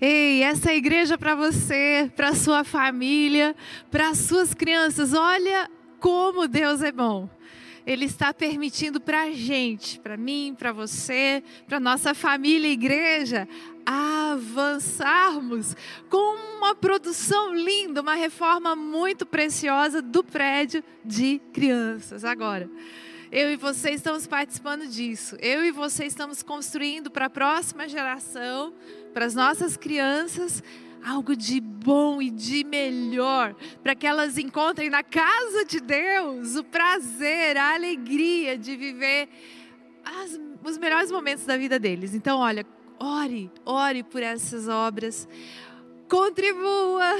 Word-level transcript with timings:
Ei, 0.00 0.44
essa 0.44 0.70
é 0.70 0.76
igreja 0.76 1.18
para 1.18 1.34
você, 1.34 2.08
para 2.14 2.32
sua 2.32 2.62
família, 2.62 3.56
para 3.90 4.14
suas 4.14 4.54
crianças. 4.54 5.12
Olha 5.12 5.68
como 5.98 6.46
Deus 6.46 6.82
é 6.82 6.92
bom. 6.92 7.28
Ele 7.84 8.04
está 8.04 8.32
permitindo 8.32 9.00
para 9.00 9.22
a 9.22 9.32
gente, 9.32 9.98
para 9.98 10.16
mim, 10.16 10.54
para 10.56 10.72
você, 10.72 11.42
para 11.66 11.80
nossa 11.80 12.14
família 12.14 12.68
e 12.68 12.74
igreja, 12.74 13.48
avançarmos 13.84 15.74
com 16.08 16.36
uma 16.58 16.76
produção 16.76 17.52
linda, 17.54 18.00
uma 18.00 18.14
reforma 18.14 18.76
muito 18.76 19.26
preciosa 19.26 20.00
do 20.00 20.22
prédio 20.22 20.84
de 21.04 21.40
crianças. 21.52 22.24
Agora, 22.24 22.70
eu 23.30 23.50
e 23.50 23.56
você 23.56 23.90
estamos 23.90 24.26
participando 24.26 24.86
disso. 24.86 25.36
Eu 25.40 25.64
e 25.64 25.70
você 25.70 26.04
estamos 26.04 26.42
construindo 26.42 27.10
para 27.10 27.26
a 27.26 27.30
próxima 27.30 27.88
geração, 27.88 28.72
para 29.12 29.26
as 29.26 29.34
nossas 29.34 29.76
crianças, 29.76 30.62
algo 31.04 31.36
de 31.36 31.60
bom 31.60 32.20
e 32.22 32.30
de 32.30 32.64
melhor, 32.64 33.54
para 33.82 33.94
que 33.94 34.06
elas 34.06 34.38
encontrem 34.38 34.88
na 34.88 35.02
casa 35.02 35.64
de 35.64 35.80
Deus 35.80 36.56
o 36.56 36.64
prazer, 36.64 37.56
a 37.56 37.74
alegria 37.74 38.56
de 38.56 38.76
viver 38.76 39.28
as, 40.04 40.40
os 40.64 40.78
melhores 40.78 41.10
momentos 41.10 41.44
da 41.44 41.56
vida 41.56 41.78
deles. 41.78 42.14
Então, 42.14 42.38
olha, 42.38 42.66
ore, 42.98 43.50
ore 43.64 44.02
por 44.02 44.22
essas 44.22 44.68
obras. 44.68 45.28
Contribua, 46.08 47.18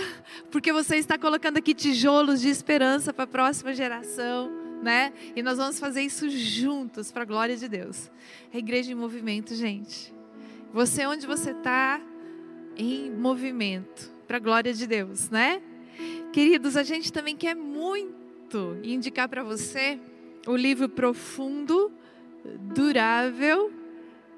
porque 0.51 0.73
você 0.73 0.97
está 0.97 1.19
colocando 1.19 1.59
aqui 1.59 1.75
tijolos 1.75 2.41
de 2.41 2.49
esperança 2.49 3.13
para 3.13 3.25
a 3.25 3.27
próxima 3.27 3.75
geração, 3.75 4.68
né? 4.83 5.13
E 5.35 5.43
nós 5.43 5.59
vamos 5.59 5.79
fazer 5.79 6.03
isso 6.03 6.29
juntos 6.29 7.11
para 7.11 7.23
a 7.23 7.27
glória 7.27 7.57
de 7.57 7.69
Deus. 7.69 8.11
A 8.53 8.59
igreja 8.59 8.93
em 8.93 8.95
movimento, 8.95 9.55
gente. 9.55 10.13
Você 10.73 11.07
onde 11.07 11.27
você 11.27 11.53
está, 11.53 12.01
em 12.77 13.11
movimento, 13.11 14.11
para 14.27 14.37
a 14.37 14.41
glória 14.41 14.73
de 14.73 14.87
Deus, 14.87 15.31
né? 15.31 15.61
Queridos, 16.33 16.77
a 16.77 16.83
gente 16.83 17.13
também 17.13 17.37
quer 17.37 17.55
muito 17.55 18.77
indicar 18.83 19.29
para 19.29 19.43
você 19.43 19.99
o 20.47 20.55
livro 20.55 20.89
profundo, 20.89 21.91
durável 22.75 23.73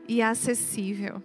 e 0.08 0.22
acessível. 0.22 1.22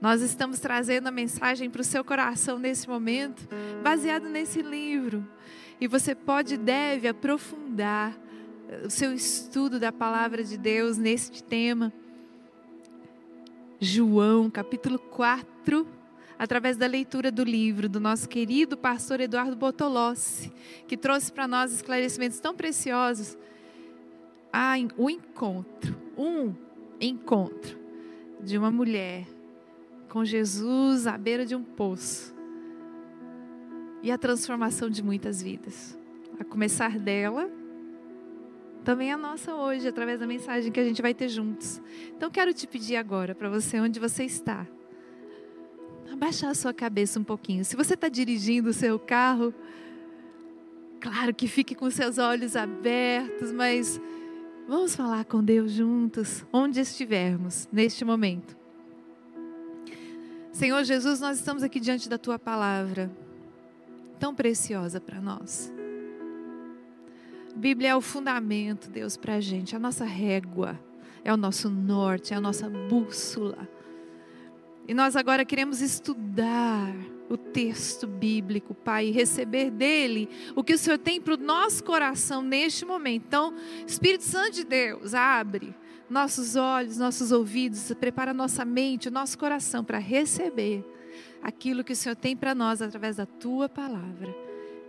Nós 0.00 0.20
estamos 0.20 0.60
trazendo 0.60 1.06
a 1.06 1.10
mensagem 1.10 1.70
para 1.70 1.80
o 1.80 1.84
seu 1.84 2.04
coração 2.04 2.58
nesse 2.58 2.88
momento, 2.88 3.48
baseado 3.82 4.28
nesse 4.28 4.60
livro. 4.60 5.26
E 5.80 5.88
você 5.88 6.14
pode 6.14 6.54
e 6.54 6.58
deve 6.58 7.08
aprofundar 7.08 8.16
o 8.84 8.90
seu 8.90 9.12
estudo 9.12 9.78
da 9.78 9.92
palavra 9.92 10.42
de 10.42 10.56
Deus 10.56 10.98
neste 10.98 11.42
tema. 11.42 11.92
João, 13.78 14.50
capítulo 14.50 14.98
4, 14.98 15.86
através 16.38 16.76
da 16.76 16.86
leitura 16.86 17.30
do 17.30 17.44
livro 17.44 17.88
do 17.88 18.00
nosso 18.00 18.28
querido 18.28 18.76
pastor 18.76 19.20
Eduardo 19.20 19.54
Botolossi, 19.54 20.52
que 20.88 20.96
trouxe 20.96 21.30
para 21.30 21.46
nós 21.46 21.72
esclarecimentos 21.72 22.40
tão 22.40 22.54
preciosos. 22.54 23.36
Ah, 24.52 24.74
o 24.96 25.08
encontro, 25.08 25.96
um 26.16 26.54
encontro 27.00 27.78
de 28.40 28.58
uma 28.58 28.70
mulher 28.70 29.26
com 30.08 30.24
Jesus 30.24 31.06
à 31.06 31.16
beira 31.16 31.44
de 31.44 31.54
um 31.54 31.62
poço 31.62 32.34
e 34.02 34.10
a 34.10 34.18
transformação 34.18 34.88
de 34.88 35.02
muitas 35.02 35.42
vidas. 35.42 35.98
A 36.38 36.44
começar 36.44 36.98
dela, 36.98 37.50
também 38.86 39.12
a 39.12 39.16
nossa 39.16 39.52
hoje, 39.52 39.88
através 39.88 40.20
da 40.20 40.28
mensagem 40.28 40.70
que 40.70 40.78
a 40.78 40.84
gente 40.84 41.02
vai 41.02 41.12
ter 41.12 41.28
juntos. 41.28 41.82
Então, 42.16 42.30
quero 42.30 42.54
te 42.54 42.68
pedir 42.68 42.94
agora, 42.94 43.34
para 43.34 43.50
você, 43.50 43.80
onde 43.80 43.98
você 43.98 44.22
está, 44.22 44.64
abaixar 46.12 46.50
a 46.50 46.54
sua 46.54 46.72
cabeça 46.72 47.18
um 47.18 47.24
pouquinho. 47.24 47.64
Se 47.64 47.74
você 47.74 47.94
está 47.94 48.08
dirigindo 48.08 48.70
o 48.70 48.72
seu 48.72 48.96
carro, 48.96 49.52
claro 51.00 51.34
que 51.34 51.48
fique 51.48 51.74
com 51.74 51.90
seus 51.90 52.16
olhos 52.16 52.54
abertos, 52.54 53.50
mas 53.50 54.00
vamos 54.68 54.94
falar 54.94 55.24
com 55.24 55.42
Deus 55.42 55.72
juntos, 55.72 56.46
onde 56.52 56.78
estivermos 56.78 57.68
neste 57.72 58.04
momento. 58.04 58.56
Senhor 60.52 60.84
Jesus, 60.84 61.18
nós 61.18 61.38
estamos 61.38 61.64
aqui 61.64 61.80
diante 61.80 62.08
da 62.08 62.18
tua 62.18 62.38
palavra, 62.38 63.10
tão 64.20 64.32
preciosa 64.32 65.00
para 65.00 65.20
nós. 65.20 65.74
Bíblia 67.56 67.90
é 67.90 67.96
o 67.96 68.02
fundamento, 68.02 68.90
Deus, 68.90 69.16
para 69.16 69.36
a 69.36 69.40
gente, 69.40 69.74
a 69.74 69.78
nossa 69.78 70.04
régua, 70.04 70.78
é 71.24 71.32
o 71.32 71.38
nosso 71.38 71.70
norte, 71.70 72.34
é 72.34 72.36
a 72.36 72.40
nossa 72.40 72.68
bússola. 72.68 73.66
E 74.86 74.92
nós 74.92 75.16
agora 75.16 75.42
queremos 75.42 75.80
estudar 75.80 76.94
o 77.30 77.36
texto 77.36 78.06
bíblico, 78.06 78.74
Pai, 78.74 79.06
e 79.06 79.10
receber 79.10 79.70
dele 79.70 80.28
o 80.54 80.62
que 80.62 80.74
o 80.74 80.78
Senhor 80.78 80.98
tem 80.98 81.18
para 81.18 81.32
o 81.32 81.38
nosso 81.38 81.82
coração 81.82 82.42
neste 82.42 82.84
momento. 82.84 83.24
Então, 83.26 83.54
Espírito 83.86 84.24
Santo 84.24 84.52
de 84.56 84.64
Deus, 84.64 85.14
abre 85.14 85.74
nossos 86.10 86.56
olhos, 86.56 86.98
nossos 86.98 87.32
ouvidos, 87.32 87.90
prepara 87.98 88.34
nossa 88.34 88.64
mente, 88.64 89.10
nosso 89.10 89.38
coração 89.38 89.82
para 89.82 89.98
receber 89.98 90.84
aquilo 91.42 91.82
que 91.82 91.94
o 91.94 91.96
Senhor 91.96 92.14
tem 92.14 92.36
para 92.36 92.54
nós 92.54 92.82
através 92.82 93.16
da 93.16 93.26
tua 93.26 93.66
palavra. 93.66 94.32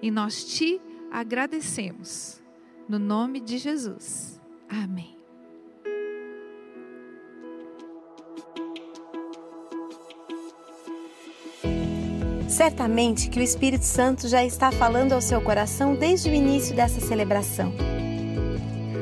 E 0.02 0.12
nós 0.12 0.44
te 0.44 0.82
agradecemos. 1.10 2.46
No 2.88 2.98
nome 2.98 3.42
de 3.42 3.58
Jesus. 3.58 4.40
Amém. 4.70 5.18
Certamente 12.48 13.30
que 13.30 13.40
o 13.40 13.44
Espírito 13.44 13.84
Santo 13.84 14.30
já 14.30 14.44
está 14.46 14.72
falando 14.72 15.12
ao 15.12 15.20
seu 15.20 15.42
coração 15.42 15.96
desde 15.96 16.30
o 16.30 16.34
início 16.34 16.74
dessa 16.74 17.02
celebração. 17.02 17.74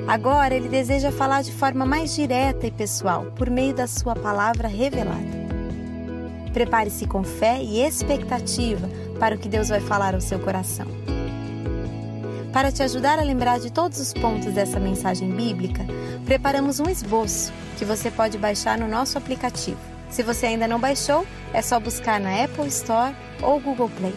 Agora 0.07 0.55
ele 0.55 0.67
deseja 0.67 1.11
falar 1.11 1.43
de 1.43 1.51
forma 1.51 1.85
mais 1.85 2.15
direta 2.15 2.65
e 2.65 2.71
pessoal, 2.71 3.31
por 3.35 3.51
meio 3.51 3.73
da 3.75 3.85
sua 3.85 4.15
palavra 4.15 4.67
revelada. 4.67 5.45
Prepare-se 6.51 7.05
com 7.05 7.23
fé 7.23 7.61
e 7.61 7.81
expectativa 7.81 8.89
para 9.19 9.35
o 9.35 9.37
que 9.37 9.47
Deus 9.47 9.69
vai 9.69 9.79
falar 9.79 10.15
ao 10.15 10.21
seu 10.21 10.39
coração. 10.39 11.04
Para 12.55 12.71
te 12.71 12.81
ajudar 12.81 13.19
a 13.19 13.21
lembrar 13.21 13.59
de 13.59 13.69
todos 13.69 13.99
os 13.99 14.13
pontos 14.13 14.53
dessa 14.53 14.79
mensagem 14.79 15.29
bíblica, 15.29 15.85
preparamos 16.23 16.79
um 16.79 16.89
esboço 16.89 17.51
que 17.77 17.83
você 17.83 18.09
pode 18.09 18.37
baixar 18.37 18.77
no 18.77 18.87
nosso 18.87 19.17
aplicativo. 19.17 19.77
Se 20.09 20.23
você 20.23 20.45
ainda 20.45 20.65
não 20.65 20.79
baixou, 20.79 21.27
é 21.53 21.61
só 21.61 21.81
buscar 21.81 22.17
na 22.17 22.45
Apple 22.45 22.67
Store 22.67 23.13
ou 23.41 23.59
Google 23.59 23.89
Play. 23.89 24.13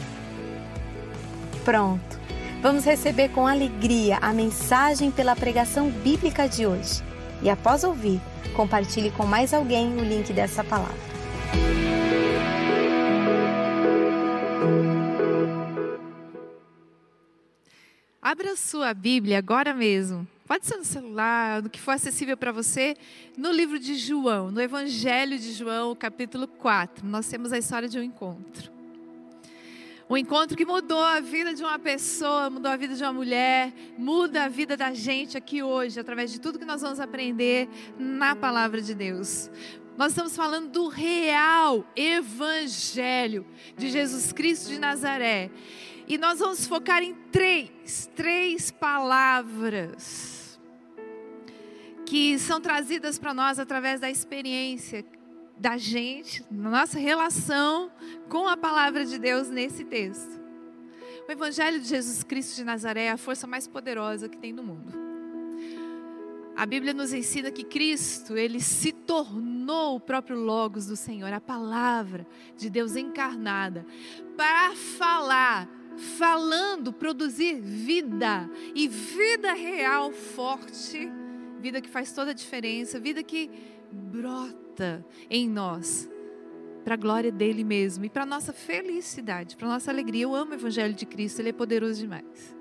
Pronto! 1.65 2.21
Vamos 2.63 2.85
receber 2.85 3.31
com 3.31 3.45
alegria 3.45 4.19
a 4.19 4.33
mensagem 4.33 5.11
pela 5.11 5.35
pregação 5.35 5.91
bíblica 5.91 6.49
de 6.49 6.65
hoje. 6.65 7.03
E 7.43 7.51
após 7.51 7.83
ouvir, 7.83 8.21
compartilhe 8.55 9.11
com 9.11 9.27
mais 9.27 9.53
alguém 9.53 9.97
o 9.97 10.05
link 10.05 10.33
dessa 10.33 10.63
palavra. 10.63 11.18
Abra 18.31 18.57
sua 18.57 18.93
Bíblia 18.93 19.39
agora 19.39 19.73
mesmo. 19.73 20.29
Pode 20.47 20.67
ser 20.67 20.77
no 20.77 20.85
celular, 20.85 21.63
no 21.63 21.71
que 21.71 21.81
for 21.81 21.93
acessível 21.93 22.37
para 22.37 22.53
você, 22.53 22.95
no 23.39 23.51
livro 23.51 23.79
de 23.79 23.95
João, 23.95 24.51
no 24.51 24.61
Evangelho 24.61 25.39
de 25.39 25.51
João, 25.55 25.97
capítulo 25.97 26.47
4. 26.47 27.07
Nós 27.07 27.27
temos 27.27 27.55
a 27.55 27.59
história 27.59 27.89
de 27.89 27.99
um 27.99 28.03
encontro. 28.03 28.71
Um 30.11 30.15
encontro 30.15 30.59
que 30.59 30.67
mudou 30.67 31.03
a 31.03 31.21
vida 31.21 31.55
de 31.55 31.63
uma 31.63 31.79
pessoa, 31.79 32.51
mudou 32.51 32.71
a 32.71 32.77
vida 32.77 32.95
de 32.95 33.03
uma 33.03 33.15
mulher, 33.15 33.73
muda 33.97 34.45
a 34.45 34.49
vida 34.49 34.77
da 34.77 34.93
gente 34.93 35.39
aqui 35.39 35.63
hoje, 35.63 35.99
através 35.99 36.31
de 36.31 36.39
tudo 36.39 36.59
que 36.59 36.67
nós 36.67 36.83
vamos 36.83 37.01
aprender 37.01 37.67
na 37.99 38.37
palavra 38.37 38.83
de 38.83 38.95
Deus. 38.95 39.51
Nós 39.97 40.13
estamos 40.13 40.37
falando 40.37 40.69
do 40.69 40.87
real 40.87 41.83
evangelho 41.97 43.47
de 43.77 43.89
Jesus 43.89 44.33
Cristo 44.33 44.69
de 44.69 44.79
Nazaré. 44.79 45.51
E 46.09 46.17
nós 46.17 46.39
vamos 46.39 46.67
focar 46.67 47.03
em 47.03 47.15
três, 47.31 48.11
três 48.17 48.71
palavras 48.71 50.59
que 52.07 52.39
são 52.39 52.59
trazidas 52.59 53.19
para 53.19 53.35
nós 53.35 53.59
através 53.59 54.01
da 54.01 54.11
experiência 54.11 55.05
da 55.59 55.77
gente, 55.77 56.43
na 56.51 56.71
nossa 56.71 56.99
relação 56.99 57.91
com 58.29 58.49
a 58.49 58.57
palavra 58.57 59.05
de 59.05 59.19
Deus 59.19 59.51
nesse 59.51 59.85
texto. 59.85 60.41
O 61.29 61.33
Evangelho 61.33 61.79
de 61.79 61.89
Jesus 61.89 62.23
Cristo 62.23 62.57
de 62.57 62.65
Nazaré 62.65 63.05
é 63.05 63.11
a 63.11 63.19
força 63.19 63.47
mais 63.47 63.69
poderosa 63.69 64.31
que 64.31 64.39
tem 64.39 64.51
no 64.51 64.63
mundo. 64.63 64.95
A 66.57 66.65
Bíblia 66.65 66.95
nos 66.95 67.13
ensina 67.13 67.51
que 67.51 67.63
Cristo, 67.63 68.37
ele 68.37 68.61
se 68.61 68.91
tornou 68.91 69.97
o 69.97 70.01
próprio 70.01 70.37
Logos 70.37 70.87
do 70.87 70.97
Senhor, 70.97 71.33
a 71.33 71.41
palavra 71.41 72.27
de 72.57 72.71
Deus 72.71 72.97
encarnada, 72.97 73.87
para 74.37 74.75
falar, 74.75 75.69
falando, 75.99 76.93
produzir 76.93 77.61
vida, 77.61 78.49
e 78.75 78.89
vida 78.89 79.53
real, 79.53 80.13
forte, 80.13 81.11
vida 81.61 81.81
que 81.81 81.89
faz 81.89 82.13
toda 82.13 82.31
a 82.31 82.35
diferença, 82.35 82.99
vida 82.99 83.23
que 83.23 83.51
brota 83.91 85.05
em 85.29 85.49
nós 85.49 86.09
para 86.89 86.95
a 86.95 86.97
glória 86.97 87.31
dele 87.31 87.65
mesmo 87.65 88.07
e 88.07 88.09
para 88.09 88.25
nossa 88.25 88.51
felicidade, 88.51 89.57
para 89.57 89.69
nossa 89.69 89.91
alegria. 89.91 90.23
Eu 90.23 90.35
amo 90.35 90.53
o 90.53 90.55
evangelho 90.55 90.95
de 90.95 91.05
Cristo, 91.05 91.41
ele 91.41 91.51
é 91.51 91.53
poderoso 91.53 92.01
demais. 92.01 92.57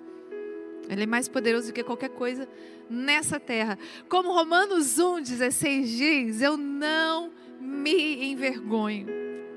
Ele 0.90 1.04
é 1.04 1.06
mais 1.06 1.30
poderoso 1.30 1.68
do 1.68 1.74
que 1.74 1.81
qualquer 1.81 2.10
coisa 2.10 2.45
nessa 2.90 3.40
terra. 3.40 3.80
Como 4.10 4.33
Romanos 4.33 5.00
1, 5.00 5.22
16 5.22 5.90
diz, 5.90 6.42
eu 6.42 6.57
não 6.57 7.31
me 7.62 8.25
envergonho 8.31 9.07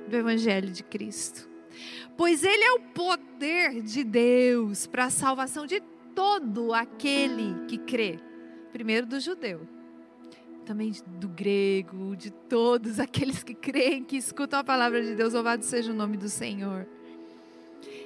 do 0.08 0.16
evangelho 0.16 0.70
de 0.70 0.84
Cristo. 0.84 1.49
Pois 2.20 2.44
ele 2.44 2.62
é 2.62 2.72
o 2.72 2.80
poder 2.80 3.80
de 3.80 4.04
Deus 4.04 4.86
para 4.86 5.06
a 5.06 5.10
salvação 5.10 5.64
de 5.64 5.80
todo 6.14 6.74
aquele 6.74 7.64
que 7.66 7.78
crê. 7.78 8.20
Primeiro 8.70 9.06
do 9.06 9.18
judeu, 9.18 9.66
também 10.66 10.92
do 11.18 11.26
grego, 11.28 12.14
de 12.14 12.30
todos 12.30 13.00
aqueles 13.00 13.42
que 13.42 13.54
creem, 13.54 14.04
que 14.04 14.18
escutam 14.18 14.58
a 14.58 14.62
palavra 14.62 15.02
de 15.02 15.14
Deus. 15.14 15.32
Louvado 15.32 15.64
seja 15.64 15.92
o 15.92 15.94
nome 15.94 16.18
do 16.18 16.28
Senhor. 16.28 16.86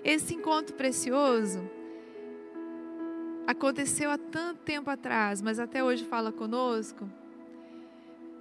Esse 0.04 0.32
encontro 0.32 0.76
precioso 0.76 1.68
aconteceu 3.48 4.12
há 4.12 4.16
tanto 4.16 4.60
tempo 4.60 4.90
atrás, 4.90 5.42
mas 5.42 5.58
até 5.58 5.82
hoje 5.82 6.04
fala 6.04 6.30
conosco. 6.30 7.10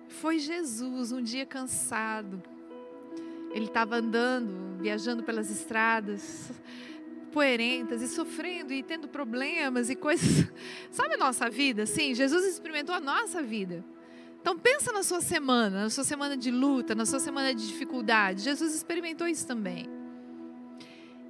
Foi 0.07 0.37
Jesus, 0.37 1.11
um 1.11 1.23
dia 1.23 1.47
cansado. 1.47 2.52
Ele 3.53 3.65
estava 3.65 3.97
andando, 3.97 4.81
viajando 4.81 5.23
pelas 5.23 5.49
estradas 5.49 6.51
poerentas 7.31 8.01
e 8.01 8.07
sofrendo 8.07 8.71
e 8.71 8.83
tendo 8.83 9.07
problemas 9.07 9.89
e 9.89 9.95
coisas. 9.95 10.47
Sabe 10.91 11.15
a 11.15 11.17
nossa 11.17 11.49
vida? 11.49 11.85
Sim, 11.85 12.13
Jesus 12.13 12.45
experimentou 12.45 12.93
a 12.93 12.99
nossa 12.99 13.41
vida. 13.41 13.83
Então 14.39 14.57
pensa 14.57 14.91
na 14.91 15.03
sua 15.03 15.21
semana, 15.21 15.83
na 15.83 15.89
sua 15.89 16.03
semana 16.03 16.37
de 16.37 16.51
luta, 16.51 16.93
na 16.93 17.05
sua 17.05 17.19
semana 17.19 17.55
de 17.55 17.65
dificuldade. 17.65 18.41
Jesus 18.41 18.75
experimentou 18.75 19.27
isso 19.27 19.47
também. 19.47 19.89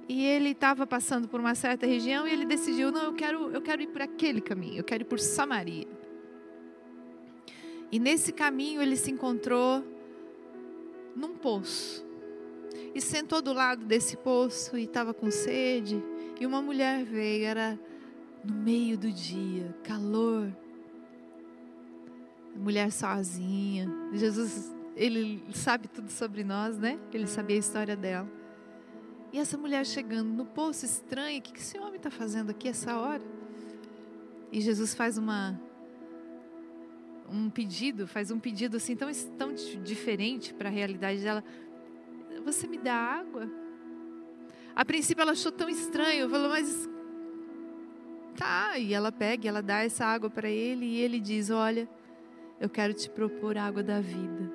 E 0.08 0.24
ele 0.24 0.50
estava 0.50 0.86
passando 0.86 1.26
por 1.26 1.40
uma 1.40 1.54
certa 1.54 1.86
região 1.86 2.26
e 2.26 2.32
ele 2.32 2.44
decidiu: 2.44 2.92
não, 2.92 3.04
eu 3.04 3.14
quero, 3.14 3.50
eu 3.50 3.62
quero 3.62 3.82
ir 3.82 3.86
por 3.86 4.02
aquele 4.02 4.40
caminho, 4.40 4.78
eu 4.78 4.84
quero 4.84 5.02
ir 5.02 5.06
por 5.06 5.18
Samaria. 5.18 5.88
E 7.90 7.98
nesse 7.98 8.32
caminho 8.32 8.82
ele 8.82 8.96
se 8.96 9.10
encontrou 9.10 9.82
num 11.14 11.36
poço. 11.36 12.03
E 12.94 13.00
sentou 13.00 13.42
do 13.42 13.52
lado 13.52 13.84
desse 13.84 14.16
poço 14.16 14.78
e 14.78 14.84
estava 14.84 15.12
com 15.12 15.30
sede. 15.30 16.02
E 16.40 16.46
uma 16.46 16.62
mulher 16.62 17.04
veio, 17.04 17.44
era 17.44 17.78
no 18.44 18.54
meio 18.54 18.96
do 18.96 19.10
dia, 19.10 19.74
calor. 19.82 20.54
Mulher 22.54 22.92
sozinha. 22.92 23.90
Jesus, 24.12 24.72
ele 24.94 25.42
sabe 25.52 25.88
tudo 25.88 26.10
sobre 26.10 26.44
nós, 26.44 26.78
né? 26.78 26.98
Ele 27.12 27.26
sabia 27.26 27.56
a 27.56 27.58
história 27.58 27.96
dela. 27.96 28.30
E 29.32 29.38
essa 29.38 29.58
mulher 29.58 29.84
chegando 29.84 30.28
no 30.28 30.46
poço 30.46 30.84
estranho, 30.84 31.40
o 31.40 31.42
que 31.42 31.58
esse 31.58 31.76
homem 31.76 31.96
está 31.96 32.10
fazendo 32.10 32.50
aqui 32.50 32.68
essa 32.68 32.96
hora? 32.96 33.22
E 34.52 34.60
Jesus 34.60 34.94
faz 34.94 35.18
uma 35.18 35.60
um 37.28 37.50
pedido, 37.50 38.06
faz 38.06 38.30
um 38.30 38.38
pedido 38.38 38.76
assim 38.76 38.94
tão, 38.94 39.10
tão 39.36 39.54
diferente 39.82 40.54
para 40.54 40.68
a 40.68 40.72
realidade 40.72 41.20
dela. 41.20 41.42
Você 42.42 42.66
me 42.66 42.78
dá 42.78 42.94
água? 42.94 43.48
A 44.74 44.84
princípio 44.84 45.22
ela 45.22 45.32
achou 45.32 45.52
tão 45.52 45.68
estranho, 45.68 46.28
falou, 46.28 46.48
mas 46.48 46.88
tá. 48.36 48.78
E 48.78 48.92
ela 48.92 49.12
pega, 49.12 49.48
ela 49.48 49.62
dá 49.62 49.84
essa 49.84 50.04
água 50.04 50.28
para 50.28 50.48
ele 50.48 50.84
e 50.84 51.00
ele 51.00 51.20
diz: 51.20 51.50
Olha, 51.50 51.88
eu 52.60 52.68
quero 52.68 52.92
te 52.92 53.08
propor 53.08 53.56
a 53.56 53.64
água 53.64 53.82
da 53.82 54.00
vida. 54.00 54.52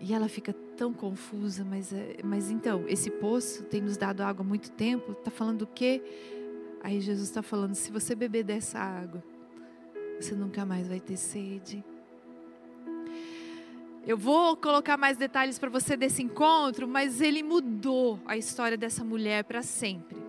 E 0.00 0.12
ela 0.12 0.28
fica 0.28 0.52
tão 0.76 0.92
confusa, 0.92 1.64
mas, 1.64 1.92
é, 1.92 2.16
mas 2.22 2.50
então, 2.50 2.84
esse 2.88 3.10
poço 3.10 3.62
tem 3.64 3.80
nos 3.80 3.96
dado 3.96 4.22
água 4.22 4.44
há 4.44 4.48
muito 4.48 4.70
tempo, 4.70 5.12
está 5.12 5.30
falando 5.30 5.62
o 5.62 5.66
quê? 5.66 6.02
Aí 6.82 7.00
Jesus 7.00 7.28
está 7.28 7.42
falando: 7.42 7.74
se 7.74 7.90
você 7.90 8.14
beber 8.14 8.44
dessa 8.44 8.78
água, 8.78 9.22
você 10.20 10.34
nunca 10.34 10.66
mais 10.66 10.88
vai 10.88 11.00
ter 11.00 11.16
sede. 11.16 11.84
Eu 14.06 14.16
vou 14.16 14.56
colocar 14.56 14.96
mais 14.96 15.16
detalhes 15.16 15.58
para 15.58 15.70
você 15.70 15.96
desse 15.96 16.22
encontro, 16.22 16.86
mas 16.86 17.20
ele 17.20 17.42
mudou 17.42 18.20
a 18.26 18.36
história 18.36 18.76
dessa 18.76 19.02
mulher 19.02 19.44
para 19.44 19.62
sempre. 19.62 20.22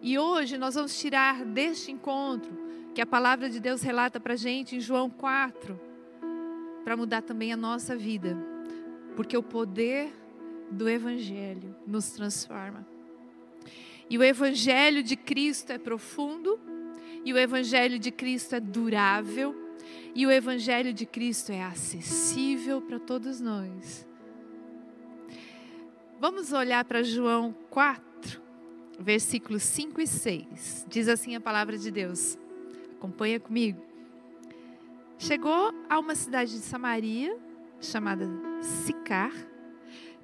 E 0.00 0.18
hoje 0.18 0.56
nós 0.56 0.74
vamos 0.74 0.98
tirar 0.98 1.44
deste 1.44 1.90
encontro, 1.90 2.56
que 2.94 3.00
a 3.00 3.06
palavra 3.06 3.50
de 3.50 3.60
Deus 3.60 3.82
relata 3.82 4.20
para 4.20 4.34
a 4.34 4.36
gente 4.36 4.76
em 4.76 4.80
João 4.80 5.10
4, 5.10 5.78
para 6.84 6.96
mudar 6.96 7.22
também 7.22 7.52
a 7.52 7.56
nossa 7.56 7.96
vida 7.96 8.36
porque 9.18 9.36
o 9.36 9.42
poder 9.42 10.12
do 10.70 10.88
Evangelho 10.88 11.74
nos 11.84 12.10
transforma. 12.10 12.86
E 14.08 14.16
o 14.16 14.22
Evangelho 14.22 15.02
de 15.02 15.16
Cristo 15.16 15.72
é 15.72 15.76
profundo, 15.76 16.56
e 17.24 17.32
o 17.32 17.36
Evangelho 17.36 17.98
de 17.98 18.12
Cristo 18.12 18.54
é 18.54 18.60
durável, 18.60 19.67
e 20.14 20.26
o 20.26 20.30
Evangelho 20.30 20.92
de 20.92 21.06
Cristo 21.06 21.52
é 21.52 21.62
acessível 21.62 22.80
para 22.82 22.98
todos 22.98 23.40
nós. 23.40 24.06
Vamos 26.20 26.52
olhar 26.52 26.84
para 26.84 27.02
João 27.02 27.54
4, 27.70 28.42
versículos 28.98 29.62
5 29.62 30.00
e 30.00 30.06
6. 30.06 30.86
Diz 30.88 31.08
assim 31.08 31.36
a 31.36 31.40
palavra 31.40 31.78
de 31.78 31.90
Deus. 31.90 32.36
Acompanha 32.96 33.38
comigo. 33.38 33.80
Chegou 35.18 35.72
a 35.88 35.98
uma 35.98 36.14
cidade 36.14 36.52
de 36.52 36.58
Samaria 36.58 37.36
chamada 37.80 38.28
Sicar, 38.60 39.32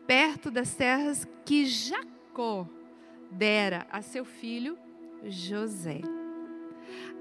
perto 0.07 0.51
das 0.51 0.75
terras 0.75 1.27
que 1.45 1.65
Jacó 1.67 2.69
dera 3.31 3.87
a 3.91 4.03
seu 4.03 4.25
filho 4.25 4.77
José. 5.25 6.01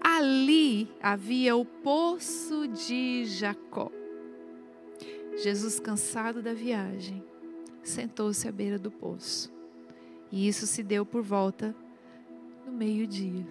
Ali 0.01 0.89
havia 1.01 1.55
o 1.55 1.63
poço 1.63 2.67
de 2.67 3.25
Jacó. 3.25 3.91
Jesus, 5.37 5.79
cansado 5.79 6.41
da 6.41 6.53
viagem, 6.53 7.23
sentou-se 7.81 8.47
à 8.47 8.51
beira 8.51 8.77
do 8.77 8.91
poço. 8.91 9.51
E 10.31 10.47
isso 10.47 10.67
se 10.67 10.83
deu 10.83 11.05
por 11.05 11.21
volta 11.21 11.75
do 12.65 12.71
meio-dia. 12.71 13.45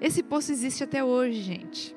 Esse 0.00 0.22
poço 0.22 0.52
existe 0.52 0.84
até 0.84 1.02
hoje, 1.02 1.40
gente. 1.40 1.96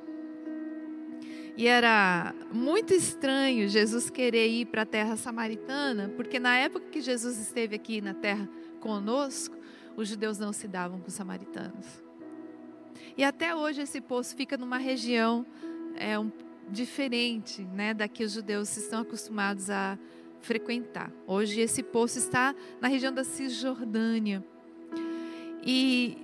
E 1.56 1.68
era 1.68 2.34
muito 2.52 2.94
estranho 2.94 3.68
Jesus 3.68 4.10
querer 4.10 4.48
ir 4.48 4.66
para 4.66 4.82
a 4.82 4.86
terra 4.86 5.16
samaritana, 5.16 6.12
porque 6.16 6.40
na 6.40 6.58
época 6.58 6.88
que 6.88 7.02
Jesus 7.02 7.38
esteve 7.38 7.76
aqui 7.76 8.02
na 8.02 8.14
terra 8.14 8.50
conosco, 8.80 9.56
os 9.96 10.08
judeus 10.08 10.40
não 10.40 10.54
se 10.54 10.68
davam 10.68 11.00
com 11.00 11.08
os 11.08 11.14
samaritanos. 11.14 12.01
E 13.18 13.24
até 13.24 13.56
hoje 13.56 13.82
esse 13.82 14.02
poço 14.02 14.36
fica 14.36 14.58
numa 14.58 14.78
região 14.78 15.46
é, 15.96 16.18
um, 16.18 16.32
diferente 16.70 17.64
né, 17.74 17.94
da 17.94 18.08
que 18.08 18.24
os 18.24 18.32
judeus 18.32 18.76
estão 18.78 19.02
acostumados 19.02 19.70
a 19.70 19.98
frequentar. 20.40 21.12
Hoje 21.28 21.60
esse 21.62 21.84
poço 21.84 22.18
está 22.18 22.56
na 22.80 22.88
região 22.88 23.14
da 23.14 23.24
Cisjordânia. 23.24 24.44
E 25.64 26.18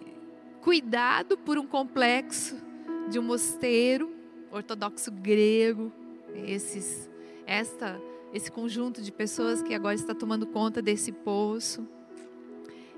cuidado 0.61 1.37
por 1.37 1.57
um 1.57 1.67
complexo 1.67 2.57
de 3.09 3.19
um 3.19 3.23
mosteiro 3.23 4.17
ortodoxo 4.51 5.11
grego, 5.11 5.91
esses, 6.45 7.09
esta, 7.45 7.99
esse 8.33 8.51
conjunto 8.51 9.01
de 9.01 9.11
pessoas 9.11 9.61
que 9.61 9.73
agora 9.73 9.95
está 9.95 10.13
tomando 10.13 10.47
conta 10.47 10.81
desse 10.81 11.11
poço. 11.11 11.87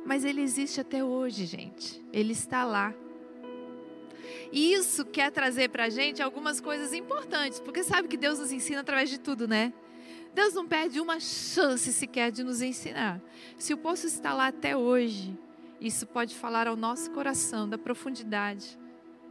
Mas 0.05 0.24
ele 0.24 0.41
existe 0.41 0.79
até 0.79 1.03
hoje, 1.03 1.45
gente. 1.45 2.03
Ele 2.12 2.31
está 2.31 2.63
lá. 2.63 2.93
E 4.51 4.74
isso 4.74 5.05
quer 5.05 5.31
trazer 5.31 5.69
para 5.69 5.86
a 5.86 5.89
gente 5.89 6.21
algumas 6.21 6.59
coisas 6.59 6.93
importantes, 6.93 7.59
porque 7.59 7.83
sabe 7.83 8.07
que 8.07 8.17
Deus 8.17 8.39
nos 8.39 8.51
ensina 8.51 8.81
através 8.81 9.09
de 9.09 9.19
tudo, 9.19 9.48
né? 9.48 9.74
Deus 10.33 10.53
não 10.53 10.67
perde 10.67 11.00
uma 11.00 11.19
chance 11.19 11.91
sequer 11.91 12.31
de 12.31 12.43
nos 12.43 12.62
ensinar. 12.62 13.21
Se 13.57 13.74
o 13.74 13.77
poço 13.77 14.07
está 14.07 14.33
lá 14.33 14.48
até 14.48 14.75
hoje, 14.75 15.38
isso 15.81 16.05
pode 16.05 16.36
falar 16.36 16.67
ao 16.67 16.75
nosso 16.75 17.12
coração 17.12 17.67
da 17.67 17.77
profundidade 17.77 18.77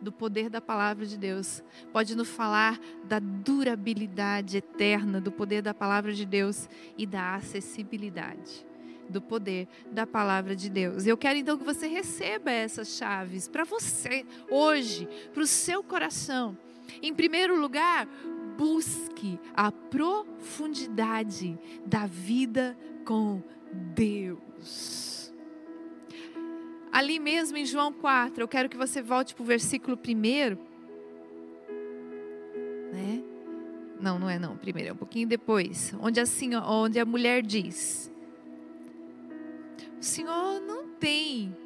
do 0.00 0.12
poder 0.12 0.48
da 0.48 0.60
palavra 0.60 1.04
de 1.04 1.18
Deus, 1.18 1.62
pode 1.92 2.14
nos 2.14 2.28
falar 2.28 2.78
da 3.04 3.18
durabilidade 3.18 4.56
eterna 4.56 5.20
do 5.20 5.32
poder 5.32 5.60
da 5.60 5.74
palavra 5.74 6.12
de 6.12 6.24
Deus 6.24 6.68
e 6.96 7.04
da 7.04 7.34
acessibilidade 7.34 8.67
do 9.08 9.20
poder 9.20 9.68
da 9.90 10.06
palavra 10.06 10.54
de 10.54 10.68
Deus. 10.68 11.06
Eu 11.06 11.16
quero 11.16 11.38
então 11.38 11.56
que 11.56 11.64
você 11.64 11.86
receba 11.86 12.50
essas 12.50 12.96
chaves 12.96 13.48
para 13.48 13.64
você 13.64 14.24
hoje, 14.50 15.08
para 15.32 15.42
o 15.42 15.46
seu 15.46 15.82
coração. 15.82 16.56
Em 17.02 17.14
primeiro 17.14 17.60
lugar, 17.60 18.08
busque 18.56 19.38
a 19.54 19.70
profundidade 19.70 21.58
da 21.86 22.06
vida 22.06 22.76
com 23.04 23.42
Deus. 23.94 25.32
Ali 26.90 27.18
mesmo 27.20 27.56
em 27.56 27.64
João 27.64 27.92
4, 27.92 28.42
eu 28.42 28.48
quero 28.48 28.68
que 28.68 28.76
você 28.76 29.00
volte 29.00 29.34
para 29.34 29.42
o 29.42 29.46
versículo 29.46 29.96
1. 29.96 30.56
Né? 32.92 33.22
Não, 34.00 34.18
não 34.18 34.28
é 34.28 34.38
não. 34.38 34.56
Primeiro 34.56 34.90
é 34.90 34.92
um 34.92 34.96
pouquinho 34.96 35.28
depois, 35.28 35.94
onde 36.00 36.18
assim, 36.18 36.54
onde 36.56 36.98
a 36.98 37.04
mulher 37.04 37.42
diz: 37.42 38.10
O 40.00 40.02
Senhor 40.02 40.60
não 40.60 40.88
tem 40.90 41.56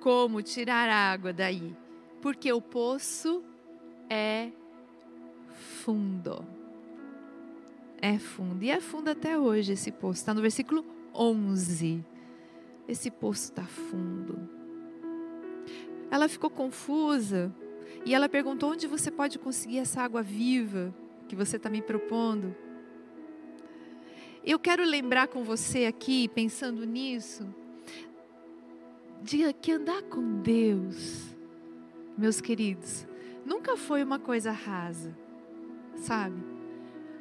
como 0.00 0.42
tirar 0.42 0.88
água 0.90 1.32
daí, 1.32 1.74
porque 2.20 2.52
o 2.52 2.60
poço 2.60 3.42
é 4.10 4.50
fundo. 5.50 6.44
É 8.00 8.18
fundo. 8.18 8.62
E 8.62 8.70
é 8.70 8.78
fundo 8.78 9.08
até 9.08 9.38
hoje 9.38 9.72
esse 9.72 9.90
poço. 9.90 10.20
Está 10.20 10.34
no 10.34 10.42
versículo 10.42 10.84
11. 11.14 12.04
Esse 12.86 13.10
poço 13.10 13.44
está 13.44 13.62
fundo. 13.62 14.48
Ela 16.10 16.28
ficou 16.28 16.50
confusa 16.50 17.52
e 18.04 18.14
ela 18.14 18.28
perguntou: 18.28 18.70
onde 18.70 18.86
você 18.86 19.10
pode 19.10 19.38
conseguir 19.38 19.78
essa 19.78 20.02
água 20.02 20.22
viva 20.22 20.94
que 21.26 21.34
você 21.34 21.56
está 21.56 21.70
me 21.70 21.80
propondo? 21.80 22.54
Eu 24.46 24.60
quero 24.60 24.84
lembrar 24.84 25.26
com 25.26 25.42
você 25.42 25.86
aqui, 25.86 26.28
pensando 26.28 26.86
nisso, 26.86 27.44
de 29.20 29.52
que 29.54 29.72
andar 29.72 30.02
com 30.02 30.40
Deus, 30.40 31.34
meus 32.16 32.40
queridos, 32.40 33.08
nunca 33.44 33.76
foi 33.76 34.04
uma 34.04 34.20
coisa 34.20 34.52
rasa, 34.52 35.12
sabe? 35.96 36.40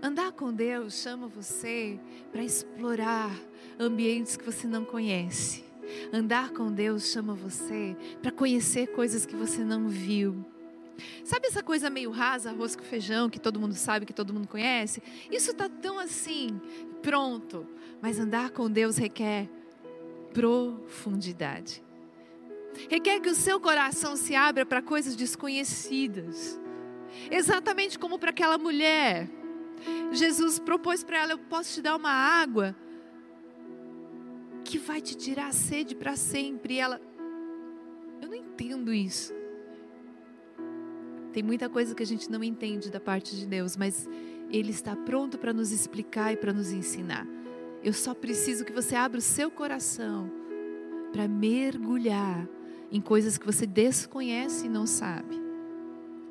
Andar 0.03 0.33
com 0.33 0.53
Deus 0.53 1.01
chama 1.01 1.27
você 1.27 1.99
para 2.31 2.43
explorar 2.43 3.35
ambientes 3.79 4.37
que 4.37 4.45
você 4.45 4.67
não 4.67 4.85
conhece. 4.85 5.65
Andar 6.13 6.51
com 6.51 6.71
Deus 6.71 7.07
chama 7.07 7.33
você 7.33 7.97
para 8.21 8.31
conhecer 8.31 8.85
coisas 8.89 9.25
que 9.25 9.35
você 9.35 9.63
não 9.63 9.87
viu. 9.87 10.45
Sabe 11.23 11.47
essa 11.47 11.61
coisa 11.61 11.89
meio 11.89 12.11
rasa, 12.11 12.51
arroz 12.51 12.75
com 12.75 12.83
feijão, 12.83 13.29
que 13.29 13.39
todo 13.39 13.59
mundo 13.59 13.73
sabe, 13.73 14.05
que 14.05 14.13
todo 14.13 14.33
mundo 14.33 14.47
conhece? 14.47 15.01
Isso 15.31 15.51
está 15.51 15.67
tão 15.67 15.99
assim, 15.99 16.59
pronto. 17.01 17.67
Mas 18.01 18.19
andar 18.19 18.51
com 18.51 18.69
Deus 18.69 18.97
requer 18.97 19.49
profundidade. 20.33 21.83
Requer 22.89 23.19
que 23.19 23.29
o 23.29 23.35
seu 23.35 23.59
coração 23.59 24.15
se 24.15 24.35
abra 24.35 24.65
para 24.65 24.81
coisas 24.81 25.15
desconhecidas. 25.15 26.59
Exatamente 27.31 27.97
como 27.97 28.19
para 28.19 28.31
aquela 28.31 28.57
mulher. 28.57 29.29
Jesus 30.11 30.59
propôs 30.59 31.03
para 31.03 31.19
ela: 31.19 31.31
Eu 31.31 31.39
posso 31.39 31.75
te 31.75 31.81
dar 31.81 31.95
uma 31.95 32.11
água 32.11 32.75
que 34.63 34.77
vai 34.77 34.99
te 34.99 35.15
tirar 35.15 35.47
a 35.47 35.53
sede 35.53 35.95
para 35.95 36.15
sempre. 36.15 36.75
E 36.75 36.79
ela, 36.79 36.99
eu 38.21 38.27
não 38.27 38.35
entendo 38.35 38.93
isso. 38.93 39.33
Tem 41.35 41.43
muita 41.43 41.67
coisa 41.67 41.93
que 41.93 42.01
a 42.01 42.05
gente 42.05 42.31
não 42.31 42.41
entende 42.41 42.89
da 42.89 42.97
parte 42.97 43.35
de 43.35 43.45
Deus, 43.45 43.75
mas 43.75 44.07
Ele 44.49 44.71
está 44.71 44.95
pronto 44.95 45.37
para 45.37 45.51
nos 45.51 45.69
explicar 45.69 46.31
e 46.31 46.37
para 46.37 46.53
nos 46.53 46.71
ensinar. 46.71 47.27
Eu 47.83 47.91
só 47.91 48.13
preciso 48.13 48.63
que 48.63 48.71
você 48.71 48.95
abra 48.95 49.19
o 49.19 49.21
seu 49.21 49.51
coração 49.51 50.31
para 51.11 51.27
mergulhar 51.27 52.47
em 52.89 53.01
coisas 53.01 53.37
que 53.37 53.45
você 53.45 53.67
desconhece 53.67 54.67
e 54.67 54.69
não 54.69 54.87
sabe, 54.87 55.35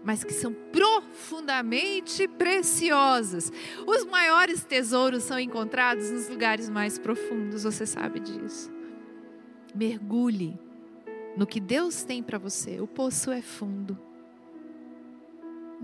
mas 0.03 0.25
que 0.25 0.33
são 0.33 0.55
profundamente 0.73 2.27
preciosas. 2.27 3.53
Os 3.87 4.07
maiores 4.07 4.65
tesouros 4.65 5.23
são 5.25 5.39
encontrados 5.39 6.11
nos 6.11 6.31
lugares 6.31 6.71
mais 6.71 6.99
profundos, 6.99 7.65
você 7.65 7.85
sabe 7.85 8.21
disso. 8.21 8.73
Mergulhe 9.75 10.59
no 11.37 11.47
que 11.47 11.61
Deus 11.61 12.05
tem 12.05 12.23
para 12.23 12.39
você. 12.39 12.81
O 12.81 12.87
poço 12.87 13.31
é 13.31 13.43
fundo 13.43 13.99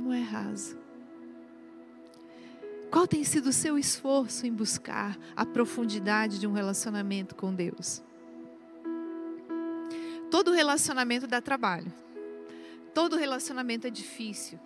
não 0.00 0.12
é 0.12 0.20
raso. 0.20 0.78
Qual 2.90 3.06
tem 3.06 3.22
sido 3.22 3.50
o 3.50 3.52
seu 3.52 3.78
esforço 3.78 4.46
em 4.46 4.52
buscar 4.52 5.16
a 5.36 5.46
profundidade 5.46 6.40
de 6.40 6.46
um 6.46 6.52
relacionamento 6.52 7.36
com 7.36 7.54
Deus? 7.54 8.02
Todo 10.30 10.50
relacionamento 10.50 11.26
dá 11.26 11.40
trabalho. 11.40 11.92
Todo 12.92 13.16
relacionamento 13.16 13.86
é 13.86 13.90
difícil. 13.90 14.58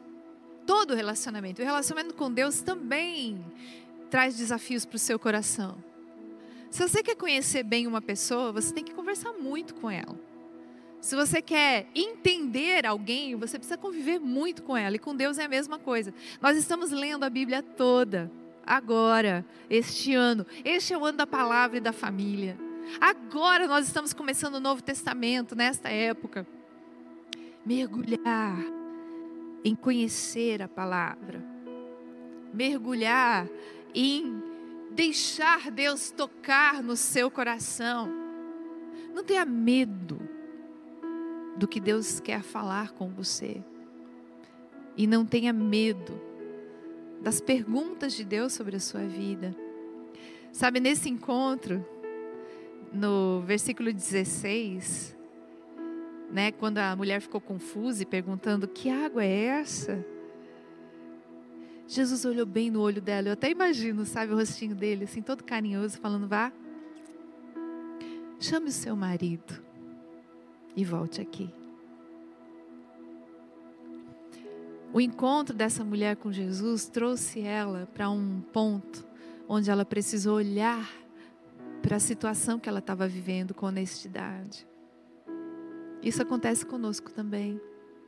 Todo 0.67 0.95
relacionamento. 0.95 1.61
O 1.61 1.65
relacionamento 1.65 2.15
com 2.15 2.33
Deus 2.33 2.63
também 2.63 3.45
traz 4.11 4.37
desafios 4.37 4.87
para 4.87 4.97
o 4.97 4.99
seu 4.99 5.19
coração. 5.19 5.77
Se 6.71 6.87
você 6.87 7.03
quer 7.03 7.17
conhecer 7.17 7.63
bem 7.63 7.87
uma 7.87 8.01
pessoa, 8.01 8.53
você 8.53 8.73
tem 8.73 8.85
que 8.85 8.95
conversar 8.95 9.33
muito 9.33 9.75
com 9.75 9.91
ela. 9.91 10.19
Se 11.05 11.15
você 11.15 11.43
quer 11.43 11.87
entender 11.95 12.87
alguém, 12.87 13.37
você 13.37 13.59
precisa 13.59 13.77
conviver 13.77 14.19
muito 14.19 14.63
com 14.63 14.75
ela. 14.75 14.97
E 14.97 14.99
com 14.99 15.15
Deus 15.15 15.37
é 15.37 15.45
a 15.45 15.49
mesma 15.49 15.79
coisa. 15.79 16.15
Nós 16.41 16.57
estamos 16.57 16.91
lendo 16.91 17.25
a 17.25 17.29
Bíblia 17.29 17.63
toda, 17.63 18.33
agora, 18.65 19.45
este 19.69 20.15
ano. 20.15 20.47
Este 20.65 20.95
é 20.95 20.99
o 20.99 21.05
ano 21.05 21.19
da 21.19 21.27
palavra 21.27 21.77
e 21.77 21.81
da 21.81 21.93
família. 21.93 22.57
Agora 22.99 23.67
nós 23.67 23.87
estamos 23.87 24.15
começando 24.15 24.55
o 24.55 24.61
Novo 24.61 24.83
Testamento, 24.83 25.55
nesta 25.55 25.91
época. 25.91 26.47
Mergulhar 27.67 28.65
em 29.63 29.75
conhecer 29.75 30.63
a 30.63 30.69
palavra. 30.69 31.45
Mergulhar 32.51 33.47
em 33.95 34.43
deixar 34.93 35.71
Deus 35.71 36.11
tocar 36.11 36.83
no 36.83 36.97
seu 36.97 37.31
coração. 37.31 38.11
Não 39.13 39.23
tenha 39.23 39.45
medo 39.45 40.33
do 41.57 41.69
que 41.69 41.81
Deus 41.81 42.21
quer 42.21 42.43
falar 42.43 42.93
com 42.93 43.09
você. 43.09 43.63
E 44.97 45.07
não 45.07 45.25
tenha 45.25 45.53
medo 45.53 46.21
das 47.21 47.41
perguntas 47.41 48.15
de 48.15 48.25
Deus 48.25 48.53
sobre 48.53 48.77
a 48.77 48.81
sua 48.81 49.05
vida. 49.05 49.55
Sabe, 50.53 50.79
nesse 50.79 51.09
encontro, 51.09 51.85
no 52.93 53.43
versículo 53.43 53.93
16, 53.93 55.17
né, 56.31 56.53
quando 56.53 56.79
a 56.79 56.95
mulher 56.95 57.21
ficou 57.21 57.41
confusa 57.41 58.03
e 58.03 58.07
perguntando: 58.07 58.69
Que 58.69 58.89
água 58.89 59.25
é 59.25 59.45
essa? 59.45 60.05
Jesus 61.87 62.25
olhou 62.25 62.47
bem 62.47 62.71
no 62.71 62.81
olho 62.81 63.01
dela. 63.01 63.29
Eu 63.29 63.33
até 63.33 63.51
imagino, 63.51 64.05
sabe, 64.05 64.33
o 64.33 64.37
rostinho 64.37 64.75
dele, 64.75 65.05
assim, 65.05 65.23
todo 65.23 65.43
carinhoso, 65.43 65.99
falando: 65.99 66.29
Vá, 66.29 66.53
chame 68.39 68.69
o 68.69 68.73
seu 68.73 68.95
marido 68.95 69.64
e 70.77 70.85
volte 70.85 71.21
aqui. 71.21 71.51
O 74.93 75.01
encontro 75.01 75.57
dessa 75.57 75.85
mulher 75.85 76.17
com 76.17 76.31
Jesus 76.31 76.87
trouxe 76.87 77.41
ela 77.41 77.89
para 77.93 78.09
um 78.09 78.41
ponto 78.53 79.05
onde 79.49 79.71
ela 79.71 79.85
precisou 79.85 80.37
olhar 80.37 80.89
para 81.83 81.97
a 81.97 82.01
situação 82.01 82.59
que 82.59 82.69
ela 82.69 82.79
estava 82.79 83.07
vivendo 83.07 83.53
com 83.53 83.67
honestidade. 83.67 84.67
Isso 86.01 86.23
acontece 86.23 86.65
conosco 86.65 87.11
também. 87.11 87.61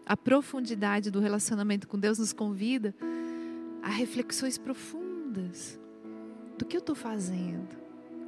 A 0.04 0.16
profundidade 0.16 1.10
do 1.10 1.18
relacionamento 1.18 1.88
com 1.88 1.98
Deus 1.98 2.18
nos 2.18 2.32
convida 2.32 2.94
a 3.82 3.88
reflexões 3.88 4.56
profundas 4.56 5.80
do 6.56 6.64
que 6.64 6.76
eu 6.76 6.80
estou 6.80 6.94
fazendo, 6.94 7.76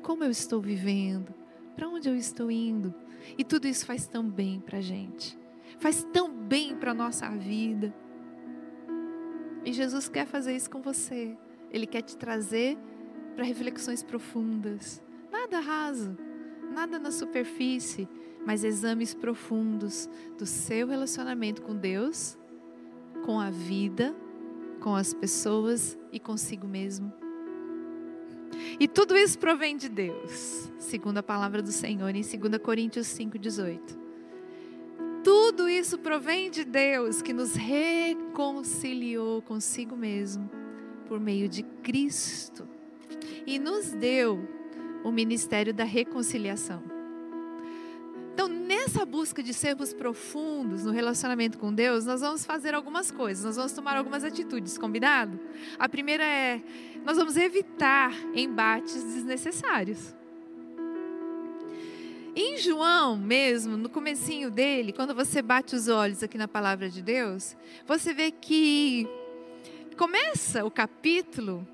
como 0.03 0.25
eu 0.25 0.31
estou 0.31 0.61
vivendo, 0.61 1.33
para 1.79 1.89
onde 1.89 2.09
eu 2.09 2.17
estou 2.17 2.51
indo. 2.51 2.93
E 3.39 3.45
tudo 3.45 3.69
isso 3.69 3.87
faz 3.87 4.05
tão 4.05 4.29
bem 4.29 4.61
para 4.61 4.79
a 4.79 4.81
gente, 4.81 5.39
faz 5.79 6.03
tão 6.13 6.29
bem 6.29 6.75
para 6.77 6.91
a 6.91 6.95
nossa 6.95 7.31
vida. 7.31 7.95
E 9.65 9.73
Jesus 9.73 10.09
quer 10.09 10.27
fazer 10.27 10.57
isso 10.57 10.69
com 10.69 10.83
você. 10.83 11.39
Ele 11.71 11.87
quer 11.87 12.03
te 12.03 12.17
trazer 12.17 12.77
para 13.37 13.45
reflexões 13.45 14.03
profundas. 14.03 15.01
Nada 15.31 15.61
raso, 15.61 16.17
nada 16.75 16.99
na 16.99 17.13
superfície, 17.13 18.09
mas 18.45 18.65
exames 18.65 19.15
profundos 19.15 20.11
do 20.37 20.47
seu 20.47 20.89
relacionamento 20.89 21.63
com 21.63 21.77
Deus, 21.77 22.37
com 23.25 23.39
a 23.39 23.51
vida, 23.51 24.17
com 24.81 24.97
as 24.97 25.15
pessoas 25.15 25.97
e 26.11 26.19
consigo 26.19 26.67
mesmo. 26.67 27.13
E 28.81 28.87
tudo 28.87 29.17
isso 29.17 29.39
provém 29.39 29.77
de 29.77 29.89
Deus, 29.89 30.71
segundo 30.79 31.19
a 31.19 31.23
palavra 31.23 31.61
do 31.61 31.73
Senhor 31.73 32.15
em 32.15 32.23
2 32.23 32.59
Coríntios 32.63 33.09
5,18. 33.09 33.81
Tudo 35.25 35.69
isso 35.69 35.99
provém 35.99 36.49
de 36.49 36.65
Deus 36.65 37.21
que 37.21 37.33
nos 37.33 37.55
reconciliou 37.55 39.43
consigo 39.43 39.97
mesmo 39.97 40.49
por 41.09 41.19
meio 41.19 41.49
de 41.49 41.63
Cristo 41.63 42.69
e 43.45 43.59
nos 43.59 43.91
deu 43.91 44.49
o 45.03 45.11
ministério 45.11 45.75
da 45.75 45.85
reconciliação. 45.85 46.98
Então, 48.39 48.47
nessa 48.47 49.05
busca 49.05 49.43
de 49.43 49.53
sermos 49.53 49.93
profundos 49.93 50.85
no 50.85 50.93
relacionamento 50.93 51.59
com 51.59 51.75
Deus, 51.75 52.05
nós 52.05 52.21
vamos 52.21 52.47
fazer 52.47 52.73
algumas 52.73 53.11
coisas, 53.11 53.45
nós 53.45 53.57
vamos 53.57 53.73
tomar 53.73 53.97
algumas 53.97 54.23
atitudes, 54.23 54.79
combinado? 54.79 55.41
A 55.77 55.89
primeira 55.89 56.23
é, 56.23 56.63
nós 57.05 57.17
vamos 57.17 57.37
evitar 57.37 58.13
embates 58.37 59.03
desnecessários. 59.03 60.15
Em 62.37 62.57
João 62.59 63.17
mesmo, 63.17 63.77
no 63.77 63.89
comecinho 63.89 64.53
dele, 64.53 64.93
quando 64.93 65.17
você 65.17 65.43
bate 65.43 65.75
os 65.75 65.89
olhos 65.89 66.23
aqui 66.23 66.39
na 66.39 66.47
palavra 66.47 66.89
de 66.89 67.03
Deus, 67.03 67.57
você 67.89 68.15
vê 68.15 68.31
que 68.31 69.09
começa 69.97 70.65
o 70.65 70.71
capítulo 70.71 71.67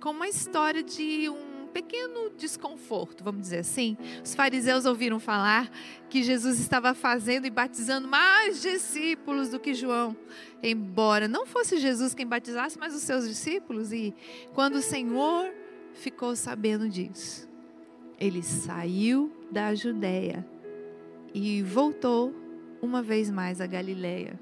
com 0.00 0.10
uma 0.10 0.26
história 0.26 0.82
de 0.82 1.28
um 1.28 1.47
pequeno 1.82 2.30
desconforto, 2.36 3.22
vamos 3.22 3.42
dizer 3.42 3.58
assim. 3.58 3.96
Os 4.22 4.34
fariseus 4.34 4.84
ouviram 4.84 5.20
falar 5.20 5.70
que 6.10 6.24
Jesus 6.24 6.58
estava 6.58 6.92
fazendo 6.92 7.46
e 7.46 7.50
batizando 7.50 8.08
mais 8.08 8.60
discípulos 8.60 9.48
do 9.48 9.60
que 9.60 9.74
João, 9.74 10.16
embora 10.60 11.28
não 11.28 11.46
fosse 11.46 11.78
Jesus 11.78 12.14
quem 12.14 12.26
batizasse, 12.26 12.78
mas 12.78 12.94
os 12.94 13.02
seus 13.02 13.28
discípulos. 13.28 13.92
E 13.92 14.12
quando 14.54 14.76
o 14.76 14.82
Senhor 14.82 15.52
ficou 15.94 16.34
sabendo 16.34 16.88
disso, 16.88 17.48
ele 18.18 18.42
saiu 18.42 19.32
da 19.50 19.72
Judéia 19.74 20.44
e 21.32 21.62
voltou 21.62 22.34
uma 22.82 23.02
vez 23.02 23.30
mais 23.30 23.60
a 23.60 23.66
Galiléia. 23.66 24.38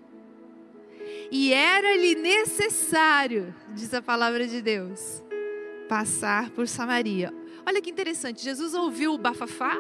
E 1.31 1.53
era-lhe 1.53 2.15
necessário, 2.15 3.55
diz 3.75 3.93
a 3.93 4.01
palavra 4.01 4.47
de 4.47 4.63
Deus, 4.63 5.23
passar 5.89 6.51
por 6.51 6.69
Samaria. 6.69 7.33
Olha 7.67 7.81
que 7.81 7.91
interessante, 7.91 8.43
Jesus 8.43 8.75
ouviu 8.75 9.15
o 9.15 9.19
bafafá, 9.19 9.77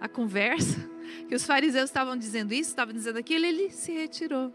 a 0.00 0.08
conversa, 0.08 0.90
que 1.28 1.34
os 1.34 1.44
fariseus 1.44 1.84
estavam 1.84 2.16
dizendo 2.16 2.52
isso, 2.52 2.70
estavam 2.70 2.94
dizendo 2.94 3.18
aquilo, 3.18 3.46
ele 3.46 3.70
se 3.70 3.92
retirou. 3.92 4.52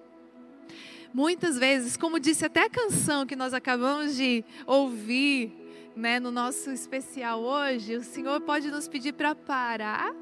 Muitas 1.14 1.58
vezes, 1.58 1.98
como 1.98 2.20
disse 2.20 2.46
até 2.46 2.66
a 2.66 2.70
canção 2.70 3.26
que 3.26 3.36
nós 3.36 3.54
acabamos 3.54 4.16
de 4.16 4.46
ouvir, 4.66 5.52
né, 5.96 6.20
no 6.20 6.32
nosso 6.32 6.72
especial 6.72 7.42
hoje, 7.42 7.98
o 7.98 8.04
Senhor 8.04 8.40
pode 8.42 8.72
nos 8.72 8.88
pedir 8.88 9.14
para 9.14 9.36
parar 9.36 10.14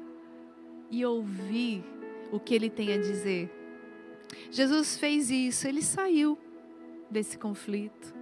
e 0.90 1.04
ouvir 1.04 1.84
o 2.32 2.40
que 2.40 2.54
Ele 2.54 2.68
tem 2.68 2.92
a 2.92 2.98
dizer. 2.98 3.50
Jesus 4.50 4.96
fez 4.96 5.30
isso, 5.30 5.66
ele 5.66 5.82
saiu 5.82 6.38
desse 7.10 7.38
conflito, 7.38 8.14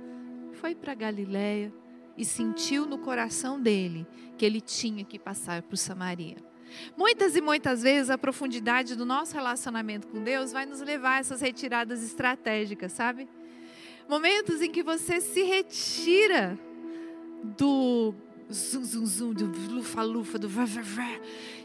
foi 0.54 0.74
para 0.74 0.94
Galiléia, 0.94 1.72
e 2.18 2.24
sentiu 2.24 2.84
no 2.84 2.98
coração 2.98 3.60
dele 3.60 4.04
que 4.36 4.44
ele 4.44 4.60
tinha 4.60 5.04
que 5.04 5.18
passar 5.18 5.62
por 5.62 5.76
Samaria. 5.76 6.36
Muitas 6.96 7.34
e 7.36 7.40
muitas 7.40 7.82
vezes 7.82 8.10
a 8.10 8.18
profundidade 8.18 8.94
do 8.94 9.06
nosso 9.06 9.34
relacionamento 9.34 10.08
com 10.08 10.22
Deus 10.22 10.52
vai 10.52 10.66
nos 10.66 10.80
levar 10.80 11.16
a 11.16 11.18
essas 11.20 11.40
retiradas 11.40 12.02
estratégicas, 12.02 12.92
sabe? 12.92 13.28
Momentos 14.08 14.60
em 14.60 14.70
que 14.70 14.82
você 14.82 15.20
se 15.20 15.42
retira 15.42 16.58
do 17.56 18.14
zum, 18.50 18.84
zum, 18.84 19.06
zum, 19.06 19.32
do 19.32 19.46
lufa, 19.72 20.02
lufa, 20.02 20.38
do 20.38 20.48
vá, 20.48 20.64
vá, 20.64 20.80
vá, 20.82 21.20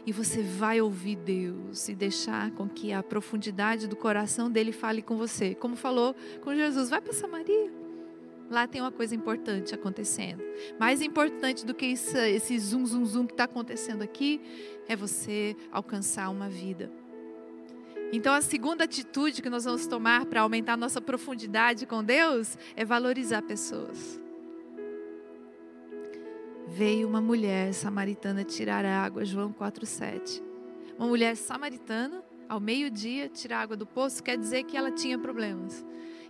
e 0.06 0.12
você 0.12 0.42
vai 0.42 0.80
ouvir 0.80 1.16
Deus 1.16 1.88
e 1.88 1.94
deixar 1.94 2.50
com 2.52 2.68
que 2.68 2.92
a 2.92 3.02
profundidade 3.02 3.88
do 3.88 3.96
coração 3.96 4.50
dele 4.50 4.72
fale 4.72 5.02
com 5.02 5.16
você. 5.16 5.54
Como 5.54 5.76
falou 5.76 6.14
com 6.42 6.54
Jesus, 6.54 6.90
vai 6.90 7.00
para 7.00 7.12
Samaria. 7.12 7.83
Lá 8.50 8.66
tem 8.66 8.80
uma 8.80 8.92
coisa 8.92 9.14
importante 9.14 9.74
acontecendo. 9.74 10.42
Mais 10.78 11.00
importante 11.00 11.64
do 11.64 11.74
que 11.74 11.86
isso, 11.86 12.16
esse 12.16 12.58
zum, 12.58 12.84
zum, 12.86 13.04
zum 13.04 13.26
que 13.26 13.32
está 13.32 13.44
acontecendo 13.44 14.02
aqui 14.02 14.40
é 14.86 14.94
você 14.94 15.56
alcançar 15.72 16.30
uma 16.30 16.48
vida. 16.48 16.90
Então, 18.12 18.32
a 18.32 18.40
segunda 18.40 18.84
atitude 18.84 19.42
que 19.42 19.50
nós 19.50 19.64
vamos 19.64 19.86
tomar 19.86 20.26
para 20.26 20.42
aumentar 20.42 20.76
nossa 20.76 21.00
profundidade 21.00 21.86
com 21.86 22.04
Deus 22.04 22.56
é 22.76 22.84
valorizar 22.84 23.42
pessoas. 23.42 24.20
Veio 26.68 27.08
uma 27.08 27.20
mulher 27.20 27.72
samaritana 27.72 28.44
tirar 28.44 28.84
água, 28.84 29.24
João 29.24 29.52
4,7. 29.52 30.42
Uma 30.98 31.08
mulher 31.08 31.36
samaritana, 31.36 32.22
ao 32.48 32.60
meio-dia, 32.60 33.28
tirar 33.28 33.62
água 33.62 33.76
do 33.76 33.86
poço, 33.86 34.22
quer 34.22 34.38
dizer 34.38 34.64
que 34.64 34.76
ela 34.76 34.92
tinha 34.92 35.18
problemas. 35.18 35.84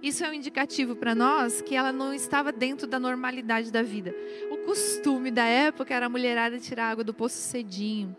Isso 0.05 0.23
é 0.23 0.29
um 0.29 0.35
indicativo 0.35 0.95
para 0.95 1.15
nós 1.15 1.63
que 1.63 1.75
ela 1.75 1.91
não 1.91 2.13
estava 2.13 2.53
dentro 2.53 2.87
da 2.87 3.01
normalidade 3.01 3.73
da 3.73 3.83
vida. 3.83 4.15
O 4.51 4.59
costume 4.59 5.31
da 5.31 5.47
época 5.47 5.95
era 5.95 6.05
a 6.05 6.09
mulherada 6.11 6.59
tirar 6.59 6.91
água 6.91 7.03
do 7.03 7.15
poço 7.15 7.39
cedinho, 7.39 8.15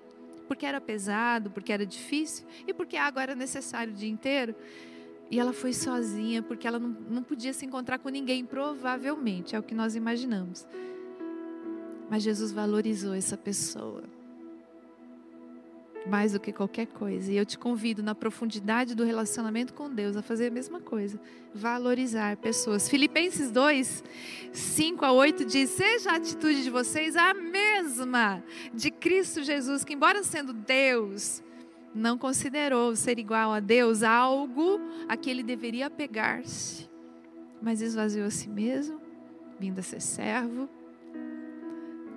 porque 0.48 0.66
era 0.66 0.82
pesado, 0.82 1.52
porque 1.52 1.72
era 1.72 1.86
difícil 1.86 2.44
e 2.66 2.74
porque 2.74 2.98
a 2.98 3.06
água 3.06 3.22
era 3.22 3.36
necessária 3.36 3.94
o 3.94 3.96
dia 3.96 4.10
inteiro. 4.10 4.56
E 5.30 5.40
ela 5.40 5.54
foi 5.54 5.74
sozinha 5.74 6.42
porque 6.42 6.68
ela 6.68 6.80
não, 6.80 6.90
não 7.08 7.22
podia 7.22 7.54
se 7.54 7.68
encontrar 7.68 8.00
com 8.00 8.10
ninguém, 8.10 8.44
provavelmente, 8.44 9.56
é 9.56 9.60
o 9.60 9.64
que 9.64 9.76
nós 9.76 9.96
imaginamos. 9.96 10.66
Mas 12.10 12.24
Jesus 12.24 12.52
valorizou 12.52 13.14
essa 13.14 13.38
pessoa 13.38 14.15
mais 16.08 16.34
do 16.34 16.40
que 16.40 16.52
qualquer 16.52 16.88
coisa. 16.88 17.32
E 17.32 17.38
eu 17.38 17.46
te 17.46 17.58
convido 17.58 18.04
na 18.04 18.14
profundidade 18.14 18.96
do 18.96 19.04
relacionamento 19.04 19.74
com 19.74 19.90
Deus 19.90 20.16
a 20.16 20.22
fazer 20.22 20.48
a 20.48 20.52
mesma 20.52 20.80
coisa, 20.80 21.20
valorizar 21.54 22.38
pessoas. 22.38 22.88
Filipenses 22.88 23.52
2, 23.52 24.04
5 24.52 25.06
a 25.06 25.12
8 25.12 25.46
diz: 25.46 25.70
Seja 25.72 26.12
a 26.12 26.16
atitude 26.16 26.64
de 26.64 26.70
vocês 26.70 27.16
a 27.16 27.34
mesma 27.34 28.44
de 28.74 28.92
Cristo 28.92 29.44
Jesus, 29.44 29.84
que, 29.84 29.94
embora 29.94 30.24
sendo 30.24 30.54
Deus, 30.54 31.44
não 31.94 32.18
considerou 32.18 32.96
ser 32.96 33.18
igual 33.18 33.52
a 33.52 33.60
Deus 33.60 34.04
algo 34.04 34.80
a 35.08 35.16
que 35.18 35.30
ele 35.30 35.44
deveria 35.44 35.90
pegar-se, 35.90 36.90
mas 37.62 37.82
esvaziou 37.82 38.28
a 38.28 38.32
si 38.32 38.50
mesmo, 38.50 39.02
vindo 39.60 39.80
a 39.80 39.84
ser 39.84 40.02
servo 40.02 40.70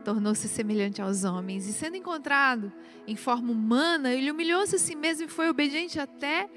tornou-se 0.08 0.48
semelhante 0.48 1.02
aos 1.02 1.22
homens 1.22 1.68
e 1.68 1.72
sendo 1.74 1.98
encontrado 1.98 2.72
em 3.06 3.14
forma 3.14 3.52
humana, 3.52 4.10
ele 4.10 4.30
humilhou-se 4.30 4.74
a 4.74 4.78
si 4.78 4.96
mesmo 4.96 5.26
e 5.26 5.28
foi 5.28 5.50
obediente 5.50 6.00
até 6.00 6.48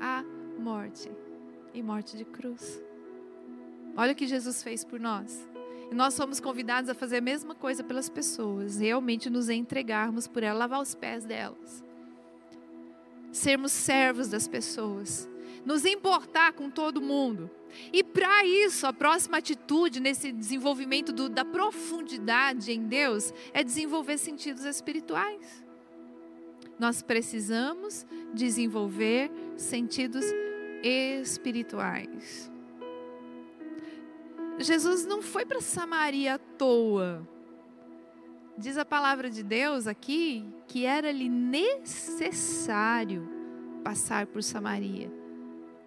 a 0.00 0.22
morte 0.56 1.10
e 1.74 1.82
morte 1.82 2.16
de 2.16 2.24
cruz. 2.24 2.80
Olha 3.96 4.12
o 4.12 4.14
que 4.14 4.28
Jesus 4.28 4.62
fez 4.62 4.84
por 4.84 5.00
nós. 5.00 5.44
E 5.90 5.94
nós 5.94 6.14
somos 6.14 6.38
convidados 6.38 6.88
a 6.88 6.94
fazer 6.94 7.16
a 7.16 7.20
mesma 7.20 7.52
coisa 7.52 7.82
pelas 7.82 8.08
pessoas, 8.08 8.78
realmente 8.78 9.28
nos 9.28 9.48
entregarmos 9.48 10.28
por 10.28 10.44
elas, 10.44 10.60
lavar 10.60 10.80
os 10.80 10.94
pés 10.94 11.24
delas. 11.24 11.82
Sermos 13.32 13.72
servos 13.72 14.28
das 14.28 14.46
pessoas, 14.46 15.28
nos 15.64 15.84
importar 15.84 16.52
com 16.52 16.70
todo 16.70 17.00
mundo. 17.00 17.50
E 17.92 18.02
para 18.02 18.44
isso, 18.44 18.86
a 18.86 18.92
próxima 18.92 19.38
atitude 19.38 20.00
nesse 20.00 20.32
desenvolvimento 20.32 21.12
do, 21.12 21.28
da 21.28 21.44
profundidade 21.44 22.72
em 22.72 22.86
Deus 22.86 23.32
é 23.52 23.62
desenvolver 23.62 24.18
sentidos 24.18 24.64
espirituais. 24.64 25.64
Nós 26.78 27.02
precisamos 27.02 28.06
desenvolver 28.32 29.30
sentidos 29.56 30.24
espirituais. 30.82 32.50
Jesus 34.58 35.06
não 35.06 35.22
foi 35.22 35.46
para 35.46 35.60
Samaria 35.60 36.34
à 36.34 36.38
toa. 36.38 37.26
Diz 38.58 38.76
a 38.76 38.84
palavra 38.84 39.30
de 39.30 39.42
Deus 39.42 39.86
aqui 39.86 40.44
que 40.66 40.84
era-lhe 40.84 41.28
necessário 41.28 43.28
passar 43.82 44.26
por 44.26 44.42
Samaria. 44.42 45.19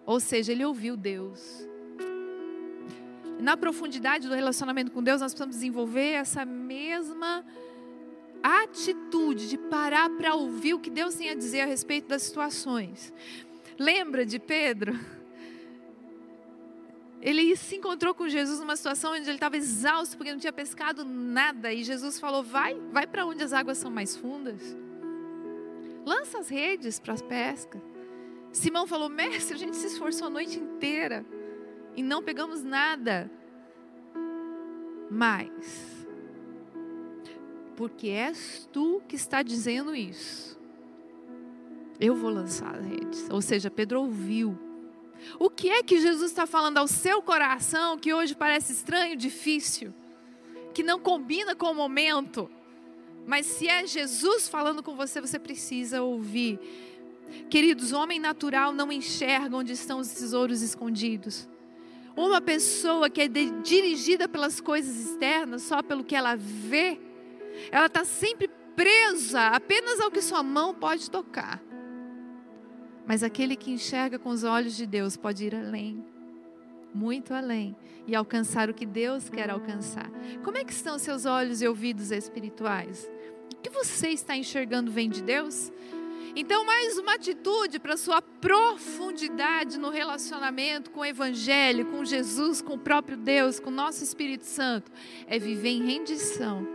Ou 0.05 0.19
seja, 0.19 0.51
ele 0.51 0.65
ouviu 0.65 0.97
Deus. 0.97 1.67
Na 3.39 3.57
profundidade 3.57 4.27
do 4.27 4.35
relacionamento 4.35 4.91
com 4.91 5.01
Deus, 5.01 5.21
nós 5.21 5.33
precisamos 5.33 5.55
desenvolver 5.55 6.13
essa 6.13 6.45
mesma 6.45 7.43
atitude 8.41 9.47
de 9.47 9.57
parar 9.57 10.09
para 10.09 10.35
ouvir 10.35 10.73
o 10.73 10.79
que 10.79 10.89
Deus 10.89 11.15
tem 11.15 11.29
a 11.29 11.35
dizer 11.35 11.61
a 11.61 11.65
respeito 11.65 12.07
das 12.07 12.23
situações. 12.23 13.13
Lembra 13.79 14.25
de 14.25 14.37
Pedro? 14.39 14.99
Ele 17.21 17.55
se 17.55 17.77
encontrou 17.77 18.13
com 18.13 18.27
Jesus 18.27 18.59
numa 18.59 18.75
situação 18.75 19.13
onde 19.13 19.21
ele 19.21 19.37
estava 19.37 19.55
exausto 19.55 20.17
porque 20.17 20.33
não 20.33 20.39
tinha 20.39 20.51
pescado 20.51 21.05
nada 21.05 21.71
e 21.71 21.81
Jesus 21.81 22.19
falou: 22.19 22.43
"Vai, 22.43 22.77
vai 22.91 23.07
para 23.07 23.25
onde 23.25 23.41
as 23.41 23.53
águas 23.53 23.77
são 23.77 23.89
mais 23.89 24.13
fundas. 24.17 24.61
Lança 26.05 26.39
as 26.39 26.49
redes 26.49 26.99
para 26.99 27.13
as 27.13 27.21
pescas." 27.21 27.92
Simão 28.53 28.85
falou: 28.85 29.09
Mestre, 29.09 29.55
a 29.55 29.57
gente 29.57 29.75
se 29.75 29.87
esforçou 29.87 30.27
a 30.27 30.29
noite 30.29 30.59
inteira 30.59 31.25
e 31.95 32.03
não 32.03 32.23
pegamos 32.23 32.63
nada. 32.63 33.29
Mas, 35.09 36.07
porque 37.75 38.07
és 38.07 38.69
tu 38.71 39.01
que 39.07 39.15
está 39.15 39.41
dizendo 39.41 39.95
isso, 39.95 40.57
eu 41.99 42.15
vou 42.15 42.29
lançar 42.29 42.75
as 42.75 42.85
redes. 42.85 43.27
Ou 43.29 43.41
seja, 43.41 43.69
Pedro 43.69 44.01
ouviu. 44.01 44.57
O 45.39 45.49
que 45.49 45.69
é 45.69 45.81
que 45.81 45.99
Jesus 45.99 46.31
está 46.31 46.45
falando 46.45 46.77
ao 46.77 46.87
seu 46.87 47.21
coração 47.21 47.97
que 47.97 48.13
hoje 48.13 48.35
parece 48.35 48.73
estranho, 48.73 49.15
difícil, 49.15 49.93
que 50.73 50.83
não 50.83 50.99
combina 50.99 51.55
com 51.55 51.67
o 51.67 51.75
momento? 51.75 52.49
Mas 53.25 53.45
se 53.45 53.67
é 53.67 53.87
Jesus 53.87 54.49
falando 54.49 54.83
com 54.83 54.95
você, 54.95 55.21
você 55.21 55.39
precisa 55.39 56.01
ouvir. 56.01 56.59
Queridos, 57.49 57.91
homem 57.91 58.19
natural 58.19 58.73
não 58.73 58.91
enxerga 58.91 59.55
onde 59.55 59.73
estão 59.73 59.99
os 59.99 60.09
tesouros 60.09 60.61
escondidos. 60.61 61.47
Uma 62.15 62.39
pessoa 62.39 63.09
que 63.09 63.21
é 63.21 63.27
dirigida 63.27 64.27
pelas 64.27 64.61
coisas 64.61 64.97
externas, 64.97 65.63
só 65.63 65.81
pelo 65.81 66.03
que 66.03 66.15
ela 66.15 66.35
vê, 66.35 66.99
ela 67.71 67.87
está 67.87 68.05
sempre 68.05 68.49
presa 68.75 69.47
apenas 69.47 69.99
ao 69.99 70.11
que 70.11 70.21
sua 70.21 70.43
mão 70.43 70.73
pode 70.73 71.09
tocar. 71.09 71.61
Mas 73.05 73.23
aquele 73.23 73.55
que 73.55 73.71
enxerga 73.71 74.17
com 74.17 74.29
os 74.29 74.43
olhos 74.43 74.75
de 74.75 74.85
Deus 74.85 75.17
pode 75.17 75.45
ir 75.45 75.55
além. 75.55 76.03
muito 76.93 77.33
além 77.33 77.75
e 78.05 78.15
alcançar 78.15 78.69
o 78.69 78.73
que 78.73 78.85
Deus 78.85 79.29
quer 79.29 79.49
alcançar. 79.49 80.09
Como 80.43 80.57
é 80.57 80.63
que 80.63 80.71
estão 80.71 80.99
seus 80.99 81.25
olhos 81.25 81.61
e 81.61 81.67
ouvidos 81.67 82.11
espirituais? 82.11 83.09
O 83.53 83.61
que 83.61 83.69
você 83.69 84.09
está 84.09 84.35
enxergando 84.35 84.91
vem 84.91 85.09
de 85.09 85.23
Deus? 85.23 85.71
Então, 86.35 86.65
mais 86.65 86.97
uma 86.97 87.13
atitude 87.13 87.79
para 87.79 87.95
sua 87.95 88.19
profundidade 88.19 89.77
no 89.77 89.91
relacionamento 89.91 90.89
com 90.89 91.01
o 91.01 91.05
Evangelho, 91.05 91.85
com 91.85 92.03
Jesus, 92.03 92.59
com 92.59 92.73
o 92.73 92.79
próprio 92.79 93.15
Deus, 93.15 93.59
com 93.59 93.69
o 93.69 93.73
nosso 93.73 94.03
Espírito 94.03 94.45
Santo, 94.45 94.91
é 95.27 95.37
viver 95.37 95.69
em 95.69 95.85
rendição 95.85 96.67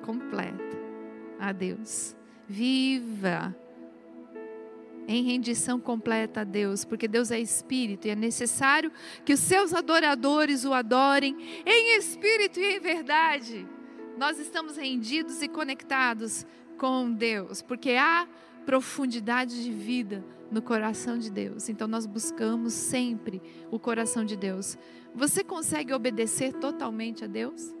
completa 0.00 0.78
a 1.38 1.52
Deus. 1.52 2.16
Viva 2.48 3.54
em 5.06 5.22
rendição 5.22 5.78
completa 5.78 6.40
a 6.40 6.44
Deus, 6.44 6.82
porque 6.82 7.06
Deus 7.06 7.30
é 7.30 7.38
espírito 7.38 8.06
e 8.06 8.10
é 8.10 8.16
necessário 8.16 8.90
que 9.22 9.34
os 9.34 9.40
seus 9.40 9.74
adoradores 9.74 10.64
o 10.64 10.72
adorem 10.72 11.36
em 11.66 11.98
espírito 11.98 12.58
e 12.58 12.76
em 12.76 12.80
verdade. 12.80 13.66
Nós 14.16 14.38
estamos 14.38 14.78
rendidos 14.78 15.42
e 15.42 15.48
conectados 15.48 16.46
com 16.78 17.12
Deus, 17.12 17.60
porque 17.60 17.90
há 17.90 18.26
profundidade 18.64 19.62
de 19.62 19.72
vida 19.72 20.24
no 20.50 20.60
coração 20.60 21.18
de 21.18 21.30
Deus. 21.30 21.68
Então 21.68 21.88
nós 21.88 22.06
buscamos 22.06 22.72
sempre 22.72 23.40
o 23.70 23.78
coração 23.78 24.24
de 24.24 24.36
Deus. 24.36 24.76
Você 25.14 25.42
consegue 25.42 25.92
obedecer 25.92 26.52
totalmente 26.52 27.24
a 27.24 27.26
Deus? 27.26 27.74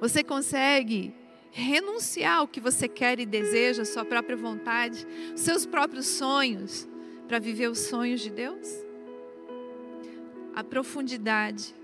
Você 0.00 0.22
consegue 0.22 1.14
renunciar 1.50 2.38
ao 2.38 2.48
que 2.48 2.60
você 2.60 2.88
quer 2.88 3.20
e 3.20 3.26
deseja, 3.26 3.84
sua 3.84 4.04
própria 4.04 4.36
vontade, 4.36 5.06
seus 5.36 5.64
próprios 5.64 6.06
sonhos, 6.06 6.88
para 7.28 7.38
viver 7.38 7.70
os 7.70 7.78
sonhos 7.78 8.20
de 8.20 8.30
Deus? 8.30 8.68
A 10.54 10.62
profundidade 10.62 11.74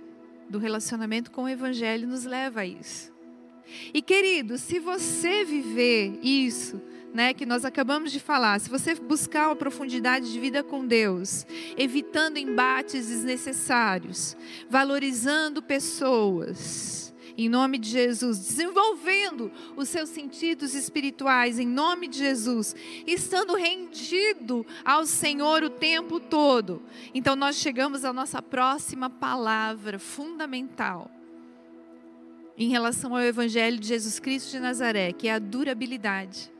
do 0.48 0.58
relacionamento 0.58 1.30
com 1.30 1.44
o 1.44 1.48
Evangelho 1.48 2.08
nos 2.08 2.24
leva 2.24 2.60
a 2.60 2.66
isso. 2.66 3.12
E 3.92 4.02
querido, 4.02 4.58
se 4.58 4.78
você 4.78 5.44
viver 5.44 6.18
isso, 6.22 6.80
né, 7.12 7.34
que 7.34 7.44
nós 7.44 7.64
acabamos 7.64 8.12
de 8.12 8.20
falar, 8.20 8.60
se 8.60 8.70
você 8.70 8.94
buscar 8.94 9.48
uma 9.48 9.56
profundidade 9.56 10.32
de 10.32 10.38
vida 10.38 10.62
com 10.62 10.86
Deus, 10.86 11.46
evitando 11.76 12.36
embates 12.36 13.08
desnecessários, 13.08 14.36
valorizando 14.68 15.62
pessoas, 15.62 17.12
em 17.36 17.48
nome 17.48 17.78
de 17.78 17.88
Jesus, 17.88 18.38
desenvolvendo 18.38 19.50
os 19.76 19.88
seus 19.88 20.10
sentidos 20.10 20.74
espirituais, 20.74 21.58
em 21.58 21.66
nome 21.66 22.06
de 22.06 22.18
Jesus, 22.18 22.76
estando 23.06 23.54
rendido 23.54 24.66
ao 24.84 25.06
Senhor 25.06 25.64
o 25.64 25.70
tempo 25.70 26.20
todo. 26.20 26.82
Então, 27.14 27.34
nós 27.34 27.56
chegamos 27.56 28.04
à 28.04 28.12
nossa 28.12 28.42
próxima 28.42 29.08
palavra 29.08 29.98
fundamental 29.98 31.10
em 32.60 32.68
relação 32.68 33.16
ao 33.16 33.22
Evangelho 33.22 33.78
de 33.78 33.88
Jesus 33.88 34.20
Cristo 34.20 34.50
de 34.50 34.60
Nazaré, 34.60 35.14
que 35.14 35.26
é 35.26 35.32
a 35.32 35.38
durabilidade. 35.38 36.52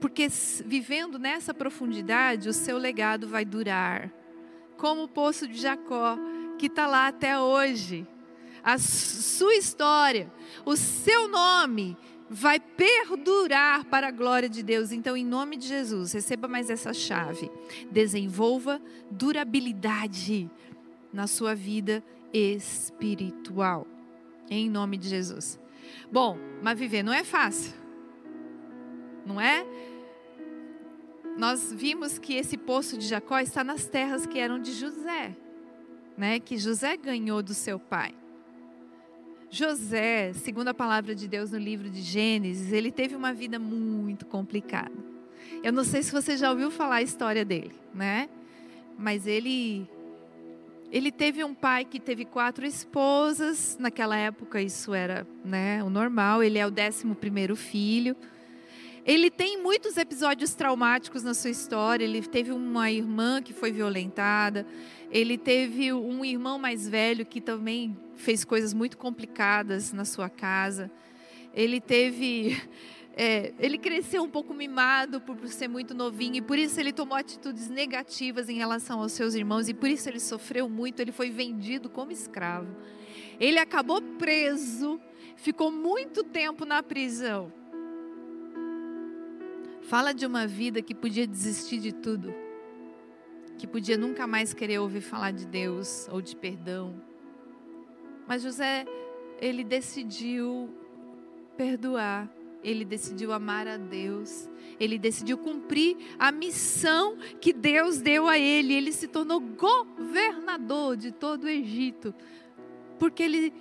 Porque 0.00 0.26
vivendo 0.66 1.20
nessa 1.20 1.54
profundidade, 1.54 2.48
o 2.48 2.52
seu 2.52 2.76
legado 2.76 3.28
vai 3.28 3.44
durar. 3.44 4.12
Como 4.76 5.04
o 5.04 5.08
poço 5.08 5.46
de 5.46 5.56
Jacó, 5.56 6.18
que 6.58 6.66
está 6.66 6.88
lá 6.88 7.06
até 7.06 7.38
hoje. 7.38 8.04
A 8.60 8.76
sua 8.76 9.54
história, 9.54 10.32
o 10.66 10.76
seu 10.76 11.28
nome 11.28 11.96
vai 12.28 12.58
perdurar 12.58 13.84
para 13.84 14.08
a 14.08 14.10
glória 14.10 14.48
de 14.48 14.64
Deus. 14.64 14.90
Então, 14.90 15.16
em 15.16 15.24
nome 15.24 15.56
de 15.56 15.68
Jesus, 15.68 16.12
receba 16.12 16.48
mais 16.48 16.70
essa 16.70 16.92
chave. 16.92 17.48
Desenvolva 17.88 18.82
durabilidade 19.08 20.50
na 21.12 21.28
sua 21.28 21.54
vida 21.54 22.02
espiritual. 22.32 23.93
Em 24.50 24.68
nome 24.68 24.96
de 24.96 25.08
Jesus. 25.08 25.58
Bom, 26.10 26.38
mas 26.62 26.78
viver 26.78 27.02
não 27.02 27.12
é 27.12 27.24
fácil. 27.24 27.72
Não 29.24 29.40
é? 29.40 29.66
Nós 31.36 31.72
vimos 31.72 32.18
que 32.18 32.34
esse 32.34 32.56
poço 32.56 32.96
de 32.96 33.06
Jacó 33.06 33.38
está 33.38 33.64
nas 33.64 33.86
terras 33.86 34.26
que 34.26 34.38
eram 34.38 34.58
de 34.58 34.72
José, 34.72 35.36
né? 36.16 36.38
Que 36.38 36.56
José 36.56 36.96
ganhou 36.96 37.42
do 37.42 37.54
seu 37.54 37.78
pai. 37.78 38.14
José, 39.50 40.32
segundo 40.32 40.68
a 40.68 40.74
palavra 40.74 41.14
de 41.14 41.28
Deus 41.28 41.52
no 41.52 41.58
livro 41.58 41.88
de 41.88 42.02
Gênesis, 42.02 42.72
ele 42.72 42.90
teve 42.90 43.14
uma 43.14 43.32
vida 43.32 43.58
muito 43.58 44.26
complicada. 44.26 44.92
Eu 45.62 45.72
não 45.72 45.84
sei 45.84 46.02
se 46.02 46.12
você 46.12 46.36
já 46.36 46.50
ouviu 46.50 46.70
falar 46.70 46.96
a 46.96 47.02
história 47.02 47.44
dele, 47.44 47.74
né? 47.94 48.28
Mas 48.98 49.26
ele 49.26 49.88
ele 50.94 51.10
teve 51.10 51.42
um 51.42 51.52
pai 51.52 51.84
que 51.84 51.98
teve 51.98 52.24
quatro 52.24 52.64
esposas, 52.64 53.76
naquela 53.80 54.16
época 54.16 54.62
isso 54.62 54.94
era 54.94 55.26
né, 55.44 55.82
o 55.82 55.90
normal, 55.90 56.40
ele 56.40 56.56
é 56.56 56.64
o 56.64 56.70
décimo 56.70 57.16
primeiro 57.16 57.56
filho. 57.56 58.14
Ele 59.04 59.28
tem 59.28 59.60
muitos 59.60 59.96
episódios 59.96 60.54
traumáticos 60.54 61.24
na 61.24 61.34
sua 61.34 61.50
história. 61.50 62.04
Ele 62.04 62.22
teve 62.22 62.52
uma 62.52 62.92
irmã 62.92 63.42
que 63.42 63.52
foi 63.52 63.72
violentada. 63.72 64.64
Ele 65.10 65.36
teve 65.36 65.92
um 65.92 66.24
irmão 66.24 66.60
mais 66.60 66.88
velho 66.88 67.26
que 67.26 67.40
também 67.40 67.98
fez 68.14 68.44
coisas 68.44 68.72
muito 68.72 68.96
complicadas 68.96 69.92
na 69.92 70.04
sua 70.04 70.30
casa. 70.30 70.88
Ele 71.52 71.80
teve 71.80 72.56
é, 73.16 73.54
ele 73.60 73.78
cresceu 73.78 74.24
um 74.24 74.28
pouco 74.28 74.52
mimado 74.52 75.20
por, 75.20 75.36
por 75.36 75.46
ser 75.46 75.68
muito 75.68 75.94
novinho 75.94 76.36
e 76.36 76.42
por 76.42 76.58
isso 76.58 76.80
ele 76.80 76.92
tomou 76.92 77.16
atitudes 77.16 77.68
negativas 77.68 78.48
em 78.48 78.56
relação 78.56 79.00
aos 79.00 79.12
seus 79.12 79.34
irmãos 79.34 79.68
e 79.68 79.74
por 79.74 79.88
isso 79.88 80.08
ele 80.08 80.18
sofreu 80.18 80.68
muito. 80.68 81.00
Ele 81.00 81.12
foi 81.12 81.30
vendido 81.30 81.88
como 81.88 82.10
escravo. 82.10 82.74
Ele 83.38 83.58
acabou 83.58 84.02
preso, 84.02 85.00
ficou 85.36 85.70
muito 85.70 86.24
tempo 86.24 86.64
na 86.64 86.82
prisão. 86.82 87.52
Fala 89.82 90.12
de 90.12 90.26
uma 90.26 90.44
vida 90.44 90.82
que 90.82 90.94
podia 90.94 91.26
desistir 91.26 91.78
de 91.78 91.92
tudo, 91.92 92.34
que 93.58 93.66
podia 93.66 93.96
nunca 93.96 94.26
mais 94.26 94.52
querer 94.52 94.80
ouvir 94.80 95.02
falar 95.02 95.30
de 95.30 95.46
Deus 95.46 96.08
ou 96.10 96.20
de 96.20 96.34
perdão. 96.34 97.00
Mas 98.26 98.42
José, 98.42 98.86
ele 99.40 99.62
decidiu 99.62 100.74
perdoar 101.56 102.28
ele 102.64 102.84
decidiu 102.84 103.32
amar 103.32 103.68
a 103.68 103.76
Deus, 103.76 104.48
ele 104.80 104.98
decidiu 104.98 105.36
cumprir 105.36 105.96
a 106.18 106.32
missão 106.32 107.16
que 107.40 107.52
Deus 107.52 108.00
deu 108.00 108.26
a 108.26 108.38
ele. 108.38 108.72
Ele 108.72 108.90
se 108.90 109.06
tornou 109.06 109.38
governador 109.38 110.96
de 110.96 111.12
todo 111.12 111.44
o 111.44 111.48
Egito, 111.48 112.14
porque 112.98 113.22
ele 113.22 113.52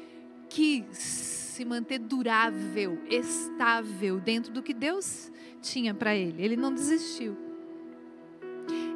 quis 0.49 0.97
se 0.97 1.65
manter 1.65 1.99
durável, 1.99 2.97
estável 3.09 4.19
dentro 4.19 4.51
do 4.51 4.63
que 4.63 4.73
Deus 4.73 5.31
tinha 5.61 5.93
para 5.93 6.15
ele. 6.15 6.41
Ele 6.41 6.55
não 6.55 6.73
desistiu. 6.73 7.37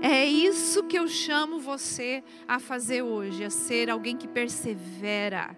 É 0.01 0.25
isso 0.25 0.83
que 0.83 0.97
eu 0.97 1.07
chamo 1.07 1.59
você 1.59 2.23
a 2.47 2.59
fazer 2.59 3.01
hoje, 3.01 3.43
a 3.43 3.49
ser 3.49 3.89
alguém 3.89 4.15
que 4.15 4.27
persevera 4.27 5.57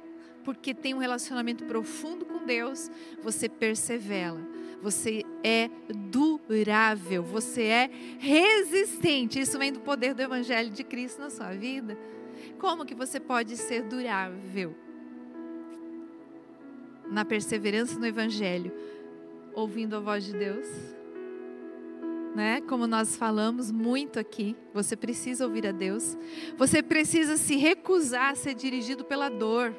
porque 0.49 0.73
tem 0.73 0.95
um 0.95 0.97
relacionamento 0.97 1.63
profundo 1.65 2.25
com 2.25 2.43
Deus, 2.43 2.89
você 3.21 3.47
persevera. 3.47 4.39
Você 4.81 5.23
é 5.43 5.69
durável, 6.09 7.21
você 7.21 7.65
é 7.65 7.91
resistente. 8.17 9.39
Isso 9.39 9.59
vem 9.59 9.71
do 9.71 9.79
poder 9.79 10.15
do 10.15 10.23
Evangelho 10.23 10.71
de 10.71 10.83
Cristo 10.83 11.21
na 11.21 11.29
sua 11.29 11.51
vida. 11.51 11.95
Como 12.57 12.83
que 12.83 12.95
você 12.95 13.19
pode 13.19 13.57
ser 13.57 13.83
durável? 13.83 14.75
Na 17.11 17.23
perseverança 17.23 17.99
no 17.99 18.07
Evangelho, 18.07 18.73
ouvindo 19.53 19.97
a 19.97 19.99
voz 19.99 20.23
de 20.23 20.33
Deus. 20.33 20.67
Né? 22.35 22.59
Como 22.61 22.87
nós 22.87 23.15
falamos 23.15 23.71
muito 23.71 24.17
aqui, 24.17 24.55
você 24.73 24.95
precisa 24.95 25.45
ouvir 25.45 25.67
a 25.67 25.71
Deus. 25.71 26.17
Você 26.57 26.81
precisa 26.81 27.37
se 27.37 27.55
recusar 27.55 28.31
a 28.31 28.35
ser 28.35 28.55
dirigido 28.55 29.05
pela 29.05 29.29
dor 29.29 29.75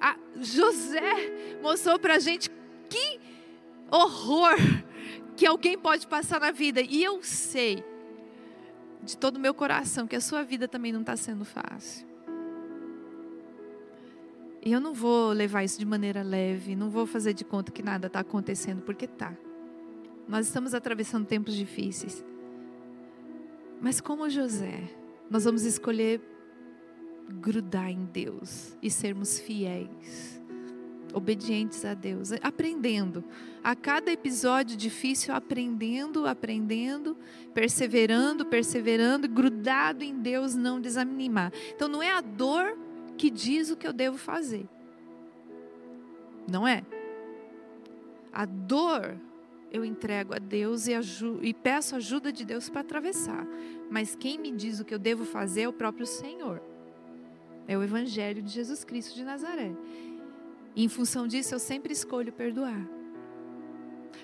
a 0.00 0.16
José 0.36 1.58
mostrou 1.62 1.98
para 1.98 2.14
a 2.14 2.18
gente 2.18 2.50
que 2.88 3.20
horror 3.90 4.56
que 5.36 5.46
alguém 5.46 5.78
pode 5.78 6.06
passar 6.06 6.40
na 6.40 6.50
vida. 6.50 6.80
E 6.80 7.02
eu 7.02 7.22
sei, 7.22 7.84
de 9.02 9.16
todo 9.16 9.36
o 9.36 9.40
meu 9.40 9.54
coração, 9.54 10.06
que 10.06 10.16
a 10.16 10.20
sua 10.20 10.42
vida 10.42 10.68
também 10.68 10.92
não 10.92 11.00
está 11.00 11.16
sendo 11.16 11.44
fácil. 11.44 12.06
E 14.62 14.72
eu 14.72 14.80
não 14.80 14.92
vou 14.92 15.32
levar 15.32 15.64
isso 15.64 15.78
de 15.78 15.86
maneira 15.86 16.22
leve, 16.22 16.76
não 16.76 16.90
vou 16.90 17.06
fazer 17.06 17.32
de 17.32 17.44
conta 17.44 17.72
que 17.72 17.82
nada 17.82 18.08
está 18.08 18.20
acontecendo, 18.20 18.82
porque 18.82 19.06
está. 19.06 19.34
Nós 20.28 20.46
estamos 20.46 20.74
atravessando 20.74 21.26
tempos 21.26 21.54
difíceis. 21.54 22.22
Mas 23.80 24.00
como 24.00 24.28
José, 24.28 24.90
nós 25.30 25.44
vamos 25.44 25.64
escolher 25.64 26.20
grudar 27.30 27.90
em 27.90 28.04
Deus 28.04 28.76
e 28.82 28.90
sermos 28.90 29.38
fiéis. 29.38 30.38
obedientes 31.12 31.84
a 31.84 31.92
Deus, 31.92 32.30
aprendendo. 32.40 33.24
A 33.64 33.74
cada 33.74 34.12
episódio 34.12 34.76
difícil, 34.76 35.34
aprendendo, 35.34 36.24
aprendendo, 36.24 37.16
perseverando, 37.52 38.46
perseverando, 38.46 39.28
grudado 39.28 40.04
em 40.04 40.14
Deus, 40.20 40.54
não 40.54 40.80
desanimar. 40.80 41.52
Então 41.74 41.88
não 41.88 42.00
é 42.00 42.12
a 42.12 42.20
dor 42.20 42.78
que 43.18 43.28
diz 43.28 43.72
o 43.72 43.76
que 43.76 43.88
eu 43.88 43.92
devo 43.92 44.16
fazer. 44.16 44.68
Não 46.48 46.66
é? 46.66 46.84
A 48.32 48.44
dor 48.44 49.18
eu 49.72 49.84
entrego 49.84 50.34
a 50.34 50.38
Deus 50.38 50.86
e, 50.86 50.92
e 51.42 51.52
peço 51.52 51.96
ajuda 51.96 52.32
de 52.32 52.44
Deus 52.44 52.68
para 52.68 52.80
atravessar. 52.80 53.46
Mas 53.90 54.14
quem 54.14 54.38
me 54.38 54.52
diz 54.52 54.78
o 54.78 54.84
que 54.84 54.94
eu 54.94 54.98
devo 54.98 55.24
fazer 55.24 55.62
é 55.62 55.68
o 55.68 55.72
próprio 55.72 56.06
Senhor. 56.06 56.69
É 57.70 57.78
o 57.78 57.84
Evangelho 57.84 58.42
de 58.42 58.50
Jesus 58.50 58.82
Cristo 58.82 59.14
de 59.14 59.22
Nazaré. 59.22 59.70
E 60.74 60.82
em 60.82 60.88
função 60.88 61.28
disso, 61.28 61.54
eu 61.54 61.60
sempre 61.60 61.92
escolho 61.92 62.32
perdoar. 62.32 62.84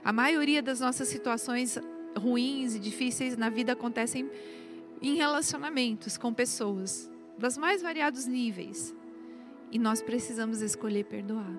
A 0.03 0.13
maioria 0.13 0.61
das 0.61 0.81
nossas 0.81 1.07
situações 1.07 1.79
ruins 2.19 2.75
e 2.75 2.81
difíceis 2.81 3.37
na 3.37 3.49
vida 3.49 3.73
acontecem 3.73 4.29
em 5.01 5.15
relacionamentos 5.15 6.19
com 6.19 6.35
pessoas, 6.35 7.09
dos 7.39 7.57
mais 7.57 7.81
variados 7.83 8.27
níveis. 8.27 8.93
E 9.71 9.79
nós 9.79 10.03
precisamos 10.03 10.61
escolher 10.61 11.05
perdoar. 11.05 11.57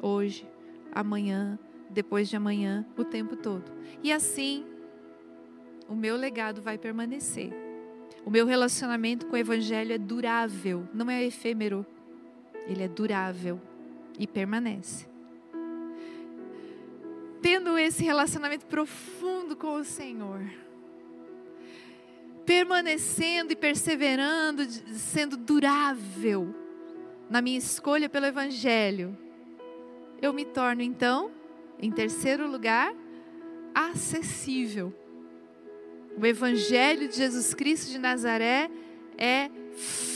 Hoje, 0.00 0.48
amanhã, 0.92 1.58
depois 1.90 2.28
de 2.28 2.36
amanhã, 2.36 2.86
o 2.96 3.02
tempo 3.02 3.34
todo. 3.34 3.72
E 4.04 4.12
assim, 4.12 4.64
o 5.88 5.96
meu 5.96 6.14
legado 6.14 6.62
vai 6.62 6.78
permanecer. 6.78 7.67
O 8.24 8.30
meu 8.30 8.46
relacionamento 8.46 9.26
com 9.26 9.34
o 9.34 9.38
Evangelho 9.38 9.92
é 9.92 9.98
durável, 9.98 10.88
não 10.92 11.10
é 11.10 11.24
efêmero. 11.24 11.86
Ele 12.66 12.82
é 12.82 12.88
durável 12.88 13.60
e 14.18 14.26
permanece. 14.26 15.06
Tendo 17.40 17.78
esse 17.78 18.02
relacionamento 18.02 18.66
profundo 18.66 19.56
com 19.56 19.74
o 19.74 19.84
Senhor, 19.84 20.42
permanecendo 22.44 23.52
e 23.52 23.56
perseverando, 23.56 24.64
sendo 24.94 25.36
durável 25.36 26.54
na 27.30 27.40
minha 27.40 27.58
escolha 27.58 28.08
pelo 28.08 28.26
Evangelho, 28.26 29.16
eu 30.20 30.32
me 30.32 30.44
torno 30.44 30.82
então, 30.82 31.30
em 31.78 31.92
terceiro 31.92 32.50
lugar, 32.50 32.92
acessível. 33.74 34.92
O 36.20 36.26
Evangelho 36.26 37.06
de 37.08 37.16
Jesus 37.16 37.54
Cristo 37.54 37.92
de 37.92 37.98
Nazaré 37.98 38.68
é 39.16 39.48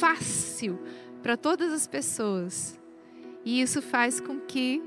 fácil 0.00 0.76
para 1.22 1.36
todas 1.36 1.72
as 1.72 1.86
pessoas. 1.86 2.76
E 3.44 3.62
isso 3.62 3.80
faz 3.80 4.20
com 4.20 4.40
que 4.40 4.82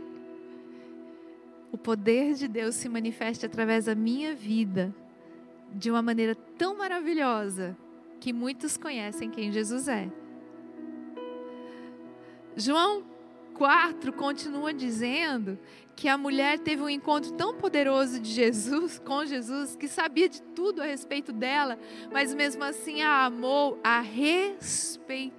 o 1.71 1.78
poder 1.78 2.34
de 2.34 2.49
Deus 2.49 2.75
se 2.75 2.89
manifeste 2.89 3.45
através 3.45 3.86
da 3.86 3.95
minha 3.95 4.36
vida 4.36 4.93
de 5.71 5.89
uma 5.89 6.01
maneira 6.01 6.36
tão 6.58 6.78
maravilhosa 6.78 7.78
que 8.19 8.34
muitos 8.34 8.75
conhecem 8.75 9.30
quem 9.30 9.54
Jesus 9.54 9.88
é. 9.88 10.10
João 12.58 13.06
4 13.54 14.12
continua 14.12 14.73
dizendo 14.73 15.58
que 15.96 16.10
a 16.10 16.18
mulher 16.18 16.60
teve 16.60 16.82
um 16.82 16.90
encontro 16.90 17.32
tão 17.32 17.56
poderoso 17.56 18.20
de 18.20 18.30
Jesus, 18.30 19.00
com 19.06 19.26
Jesus, 19.26 19.76
que 19.76 19.88
sabia 19.88 20.28
de 20.28 20.42
tudo 20.42 20.82
a 20.82 20.86
respeito 20.86 21.32
dela, 21.32 21.80
mas 22.12 22.34
mesmo 22.34 22.64
assim 22.64 23.02
a 23.02 23.26
amou, 23.26 23.80
a 23.84 24.02
respeitou 24.02 25.36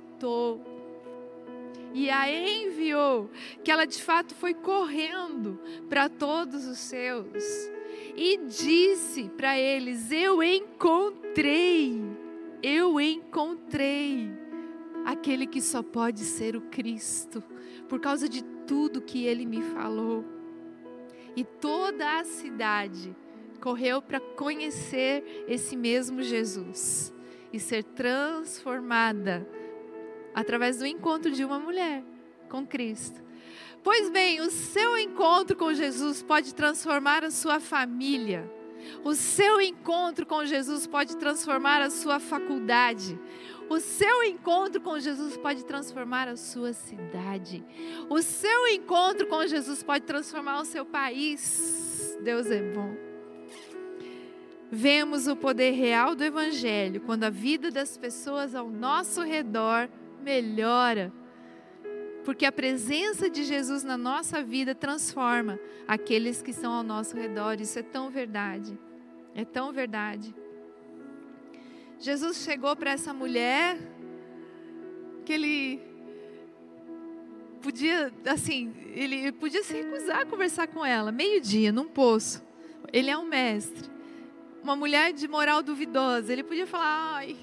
e 1.92 2.11
a 2.11 2.31
enviou, 2.31 3.31
que 3.64 3.71
ela 3.71 3.87
de 3.87 4.03
fato 4.03 4.35
foi 4.35 4.53
correndo 4.53 5.59
para 5.88 6.09
todos 6.09 6.66
os 6.66 6.79
seus 6.79 7.71
e 8.14 8.38
disse 8.38 9.31
para 9.37 9.59
eles: 9.59 10.11
Eu 10.11 10.42
encontrei, 10.42 12.03
eu 12.62 13.01
encontrei 13.01 14.31
aquele 15.05 15.47
que 15.47 15.61
só 15.61 15.83
pode 15.83 16.21
ser 16.21 16.57
o 16.57 16.61
Cristo, 16.62 17.42
por 17.88 18.01
causa 18.01 18.29
de 18.29 18.42
tudo 18.66 19.01
que 19.01 19.25
ele 19.25 19.47
me 19.47 19.62
falou. 19.62 20.36
E 21.37 21.44
toda 21.44 22.18
a 22.18 22.25
cidade 22.25 23.14
correu 23.61 24.01
para 24.01 24.18
conhecer 24.18 25.44
esse 25.46 25.77
mesmo 25.77 26.22
Jesus 26.22 27.14
e 27.53 27.61
ser 27.61 27.85
transformada 27.85 29.46
através 30.35 30.79
do 30.79 30.87
encontro 30.87 31.31
de 31.31 31.44
uma 31.44 31.59
mulher 31.59 32.03
com 32.49 32.66
Cristo. 32.66 33.22
Pois 33.83 34.11
bem, 34.11 34.40
o 34.40 34.51
seu 34.51 34.99
encontro 34.99 35.57
com 35.57 35.72
Jesus 35.72 36.22
pode 36.22 36.55
transformar 36.55 37.22
a 37.22 37.31
sua 37.31 37.61
família. 37.61 38.51
O 39.05 39.14
seu 39.14 39.61
encontro 39.61 40.27
com 40.27 40.44
Jesus 40.44 40.87
pode 40.87 41.16
transformar 41.16 41.81
a 41.81 41.90
sua 41.90 42.18
faculdade. 42.18 43.18
O 43.68 43.81
seu 43.81 44.22
encontro 44.22 44.81
com 44.81 44.98
Jesus 44.98 45.37
pode 45.37 45.64
transformar 45.64 46.29
a 46.29 46.37
sua 46.37 46.72
cidade. 46.72 47.64
O 48.09 48.22
seu 48.22 48.68
encontro 48.68 49.26
com 49.26 49.46
Jesus 49.46 49.83
pode 49.83 50.05
transformar 50.05 50.61
o 50.61 50.64
seu 50.64 50.85
país. 50.85 52.16
Deus 52.22 52.46
é 52.46 52.62
bom. 52.72 52.96
Vemos 54.70 55.26
o 55.26 55.37
poder 55.37 55.72
real 55.72 56.14
do 56.14 56.24
Evangelho 56.24 57.00
quando 57.00 57.24
a 57.24 57.31
vida 57.31 57.70
das 57.70 57.96
pessoas 57.96 58.55
ao 58.55 58.68
nosso 58.68 59.22
redor 59.22 59.88
melhora. 60.22 61.12
Porque 62.24 62.44
a 62.44 62.52
presença 62.52 63.31
de 63.31 63.44
Jesus 63.44 63.85
na 63.85 63.96
nossa 63.96 64.42
vida 64.42 64.74
transforma 64.74 65.59
aqueles 65.87 66.42
que 66.42 66.50
estão 66.50 66.72
ao 66.72 66.83
nosso 66.83 67.16
redor. 67.16 67.61
Isso 67.61 67.79
é 67.79 67.83
tão 67.83 68.11
verdade. 68.11 68.76
É 69.35 69.44
tão 69.44 69.72
verdade. 69.72 70.35
Jesus 71.98 72.38
chegou 72.38 72.74
para 72.76 72.90
essa 72.90 73.12
mulher 73.12 73.78
que 75.24 75.32
ele 75.32 75.80
podia, 77.62 78.12
assim, 78.26 78.72
ele 78.94 79.32
podia 79.32 79.62
se 79.62 79.72
recusar 79.74 80.20
a 80.20 80.26
conversar 80.26 80.68
com 80.68 80.85
ela, 80.85 81.11
meio-dia, 81.11 81.72
num 81.72 81.88
poço. 81.88 82.44
Ele 82.92 83.11
é 83.11 83.18
um 83.18 83.26
mestre. 83.26 83.90
Uma 84.62 84.76
mulher 84.76 85.12
de 85.12 85.26
moral 85.26 85.62
duvidosa, 85.62 86.32
ele 86.32 86.42
podia 86.42 86.66
falar, 86.66 87.14
ai, 87.16 87.37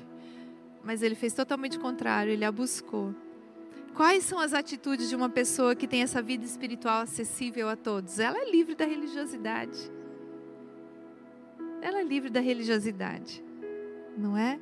mas 0.83 1.01
ele 1.01 1.15
fez 1.15 1.33
totalmente 1.33 1.77
o 1.77 1.81
contrário, 1.81 2.31
ele 2.31 2.45
a 2.45 2.51
buscou. 2.51 3.13
Quais 3.93 4.23
são 4.23 4.39
as 4.39 4.53
atitudes 4.53 5.07
de 5.07 5.15
uma 5.15 5.29
pessoa 5.29 5.75
que 5.75 5.87
tem 5.87 6.01
essa 6.01 6.21
vida 6.21 6.43
espiritual 6.43 7.01
acessível 7.01 7.69
a 7.69 7.75
todos? 7.75 8.17
Ela 8.17 8.39
é 8.39 8.49
livre 8.49 8.75
da 8.75 8.85
religiosidade. 8.85 9.91
Ela 11.81 11.99
é 11.99 12.03
livre 12.03 12.29
da 12.29 12.39
religiosidade, 12.39 13.43
não 14.17 14.37
é? 14.37 14.59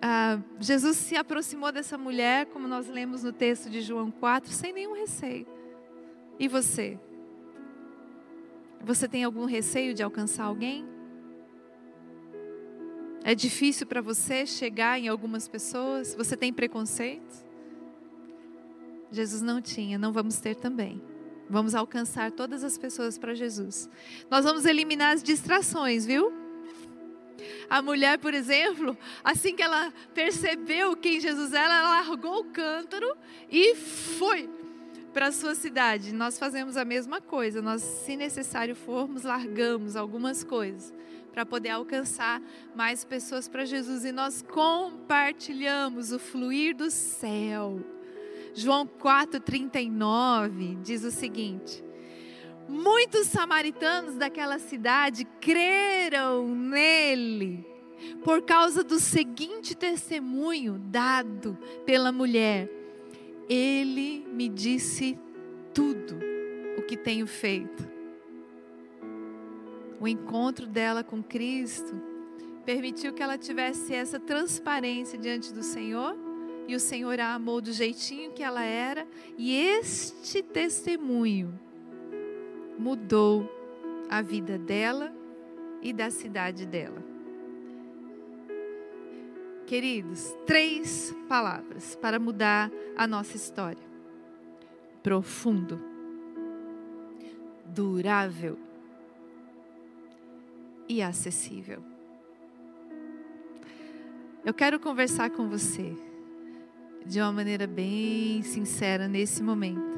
Ah, 0.00 0.38
Jesus 0.60 0.96
se 0.96 1.16
aproximou 1.16 1.72
dessa 1.72 1.96
mulher, 1.96 2.46
como 2.46 2.68
nós 2.68 2.88
lemos 2.88 3.22
no 3.22 3.32
texto 3.32 3.70
de 3.70 3.80
João 3.80 4.10
4, 4.10 4.50
sem 4.52 4.72
nenhum 4.72 4.94
receio. 4.94 5.46
E 6.38 6.48
você? 6.48 6.98
Você 8.84 9.08
tem 9.08 9.24
algum 9.24 9.46
receio 9.46 9.94
de 9.94 10.02
alcançar 10.02 10.44
alguém? 10.44 10.86
É 13.24 13.34
difícil 13.34 13.86
para 13.86 14.00
você 14.00 14.46
chegar 14.46 14.98
em 14.98 15.08
algumas 15.08 15.48
pessoas? 15.48 16.14
Você 16.14 16.36
tem 16.36 16.52
preconceitos? 16.52 17.44
Jesus 19.10 19.42
não 19.42 19.60
tinha, 19.60 19.98
não 19.98 20.12
vamos 20.12 20.38
ter 20.38 20.54
também. 20.54 21.02
Vamos 21.48 21.74
alcançar 21.74 22.30
todas 22.30 22.62
as 22.62 22.76
pessoas 22.76 23.18
para 23.18 23.34
Jesus. 23.34 23.88
Nós 24.30 24.44
vamos 24.44 24.64
eliminar 24.64 25.14
as 25.14 25.22
distrações, 25.22 26.04
viu? 26.04 26.45
A 27.68 27.82
mulher, 27.82 28.18
por 28.18 28.34
exemplo, 28.34 28.96
assim 29.22 29.54
que 29.54 29.62
ela 29.62 29.92
percebeu 30.14 30.96
quem 30.96 31.20
Jesus 31.20 31.52
era, 31.52 31.74
ela 31.74 32.02
largou 32.02 32.40
o 32.40 32.44
cântaro 32.44 33.16
e 33.50 33.74
foi 33.74 34.48
para 35.12 35.28
a 35.28 35.32
sua 35.32 35.54
cidade. 35.54 36.12
Nós 36.12 36.38
fazemos 36.38 36.76
a 36.76 36.84
mesma 36.84 37.20
coisa. 37.20 37.62
Nós, 37.62 37.82
se 37.82 38.16
necessário 38.16 38.76
formos, 38.76 39.22
largamos 39.22 39.96
algumas 39.96 40.44
coisas 40.44 40.92
para 41.32 41.44
poder 41.44 41.70
alcançar 41.70 42.40
mais 42.74 43.04
pessoas 43.04 43.46
para 43.46 43.64
Jesus 43.66 44.06
e 44.06 44.12
nós 44.12 44.40
compartilhamos 44.42 46.12
o 46.12 46.18
fluir 46.18 46.74
do 46.74 46.90
céu. 46.90 47.80
João 48.54 48.86
4:39 48.86 50.80
diz 50.82 51.04
o 51.04 51.10
seguinte: 51.10 51.84
Muitos 52.68 53.26
samaritanos 53.28 54.16
daquela 54.16 54.58
cidade 54.58 55.24
creram 55.40 56.48
nele 56.48 57.64
por 58.24 58.42
causa 58.42 58.84
do 58.84 58.98
seguinte 58.98 59.74
testemunho 59.74 60.78
dado 60.78 61.56
pela 61.84 62.12
mulher. 62.12 62.68
Ele 63.48 64.26
me 64.32 64.48
disse 64.48 65.18
tudo 65.72 66.18
o 66.78 66.82
que 66.82 66.96
tenho 66.96 67.26
feito 67.26 67.96
o 70.00 70.06
encontro 70.06 70.66
dela 70.66 71.02
com 71.02 71.22
Cristo 71.22 72.00
permitiu 72.64 73.12
que 73.12 73.22
ela 73.22 73.38
tivesse 73.38 73.94
essa 73.94 74.18
transparência 74.18 75.18
diante 75.18 75.52
do 75.52 75.62
Senhor 75.62 76.16
e 76.68 76.74
o 76.74 76.80
Senhor 76.80 77.18
a 77.20 77.34
amou 77.34 77.60
do 77.60 77.72
jeitinho 77.72 78.32
que 78.32 78.42
ela 78.42 78.64
era, 78.64 79.06
e 79.38 79.54
este 79.54 80.42
testemunho 80.42 81.58
mudou 82.78 83.48
a 84.08 84.22
vida 84.22 84.58
dela 84.58 85.12
e 85.82 85.92
da 85.92 86.10
cidade 86.10 86.66
dela. 86.66 87.02
Queridos, 89.66 90.32
três 90.46 91.14
palavras 91.28 91.96
para 91.96 92.18
mudar 92.18 92.70
a 92.96 93.06
nossa 93.06 93.36
história: 93.36 93.82
profundo, 95.02 95.80
durável 97.64 98.56
e 100.88 101.02
acessível. 101.02 101.82
Eu 104.44 104.54
quero 104.54 104.78
conversar 104.78 105.30
com 105.30 105.48
você 105.48 105.96
de 107.04 107.20
uma 107.20 107.32
maneira 107.32 107.66
bem 107.66 108.42
sincera 108.42 109.08
nesse 109.08 109.42
momento. 109.42 109.95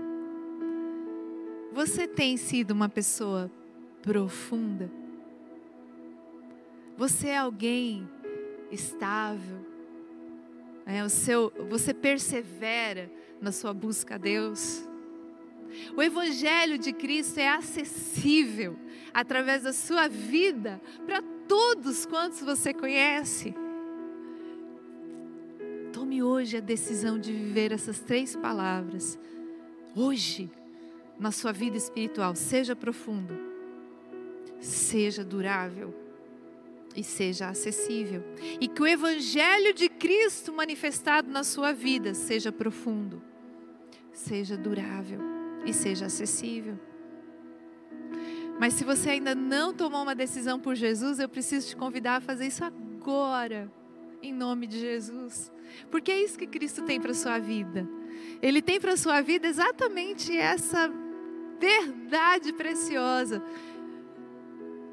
Você 1.72 2.09
tem 2.09 2.37
sido 2.37 2.70
uma 2.72 2.88
pessoa 2.88 3.50
profunda? 4.02 4.90
Você 6.96 7.28
é 7.28 7.38
alguém 7.38 8.09
estável? 8.70 9.59
É, 10.85 11.04
o 11.04 11.11
seu, 11.11 11.52
você 11.68 11.92
persevera 11.92 13.11
na 13.40 13.52
sua 13.52 13.74
busca 13.74 14.14
a 14.14 14.18
Deus? 14.18 14.88
O 15.96 16.02
Evangelho 16.02 16.78
de 16.78 16.92
Cristo 16.92 17.38
é 17.38 17.48
acessível 17.48 18.76
através 19.12 19.62
da 19.62 19.72
sua 19.72 20.09
vida 20.09 20.81
para 21.04 21.22
todos 21.46 22.07
quantos 22.07 22.40
você 22.40 22.72
conhece. 22.72 23.54
Tome 25.92 26.22
hoje 26.22 26.57
a 26.57 26.61
decisão 26.61 27.18
de 27.18 27.33
viver 27.33 27.72
essas 27.72 28.00
três 28.00 28.35
palavras. 28.35 29.18
Hoje, 29.94 30.50
na 31.18 31.31
sua 31.31 31.52
vida 31.52 31.76
espiritual, 31.76 32.35
seja 32.35 32.76
profundo, 32.76 33.35
seja 34.61 35.24
durável 35.24 35.94
e 36.94 37.02
seja 37.02 37.48
acessível. 37.48 38.22
E 38.61 38.68
que 38.68 38.83
o 38.83 38.87
Evangelho 38.87 39.74
de 39.74 39.88
Cristo 39.88 40.52
manifestado 40.52 41.31
na 41.31 41.44
sua 41.44 41.72
vida 41.72 42.14
seja 42.14 42.52
profundo, 42.52 43.22
seja 44.12 44.57
durável 44.57 45.20
e 45.64 45.72
seja 45.72 46.07
acessível. 46.07 46.78
Mas 48.59 48.74
se 48.74 48.85
você 48.85 49.11
ainda 49.11 49.35
não 49.35 49.72
tomou 49.72 50.02
uma 50.02 50.14
decisão 50.14 50.59
por 50.59 50.74
Jesus, 50.74 51.20
eu 51.20 51.28
preciso 51.28 51.68
te 51.68 51.76
convidar 51.76 52.16
a 52.16 52.20
fazer 52.20 52.46
isso 52.46 52.64
agora, 52.64 53.70
em 54.20 54.33
nome 54.33 54.66
de 54.66 54.81
Jesus. 54.81 55.52
Porque 55.90 56.11
é 56.11 56.22
isso 56.22 56.38
que 56.38 56.46
Cristo 56.46 56.83
tem 56.83 57.00
para 57.00 57.12
a 57.12 57.14
sua 57.14 57.38
vida. 57.38 57.88
Ele 58.42 58.61
tem 58.61 58.81
para 58.81 58.94
a 58.94 58.96
sua 58.96 59.20
vida 59.20 59.46
exatamente 59.46 60.37
essa 60.37 60.90
verdade 61.59 62.53
preciosa. 62.53 63.42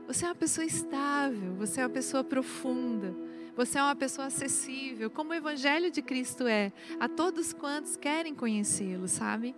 Você 0.08 0.26
é 0.26 0.28
uma 0.28 0.36
pessoa 0.36 0.66
estável, 0.66 1.54
você 1.56 1.82
é 1.82 1.84
uma 1.84 1.90
pessoa 1.90 2.24
profunda, 2.24 3.16
você 3.56 3.80
é 3.80 3.82
uma 3.82 3.96
pessoa 3.96 4.28
acessível, 4.28 5.10
como 5.10 5.32
o 5.32 5.34
Evangelho 5.34 5.90
de 5.90 6.02
Cristo 6.02 6.46
é, 6.46 6.72
a 7.00 7.08
todos 7.08 7.54
quantos 7.54 7.96
querem 7.96 8.36
conhecê-lo, 8.36 9.08
sabe? 9.08 9.56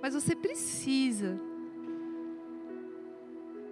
Mas 0.00 0.14
você 0.14 0.34
precisa 0.34 1.38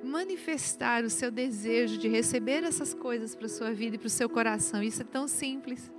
manifestar 0.03 1.03
o 1.05 1.11
seu 1.11 1.31
desejo 1.31 1.96
de 1.98 2.09
receber 2.09 2.62
essas 2.62 2.92
coisas 2.92 3.35
para 3.35 3.46
a 3.46 3.48
sua 3.48 3.72
vida 3.72 3.96
e 3.96 3.98
para 3.98 4.07
o 4.07 4.11
seu 4.11 4.29
coração. 4.29 4.83
Isso 4.83 5.00
é 5.00 5.05
tão 5.05 5.27
simples. 5.27 5.90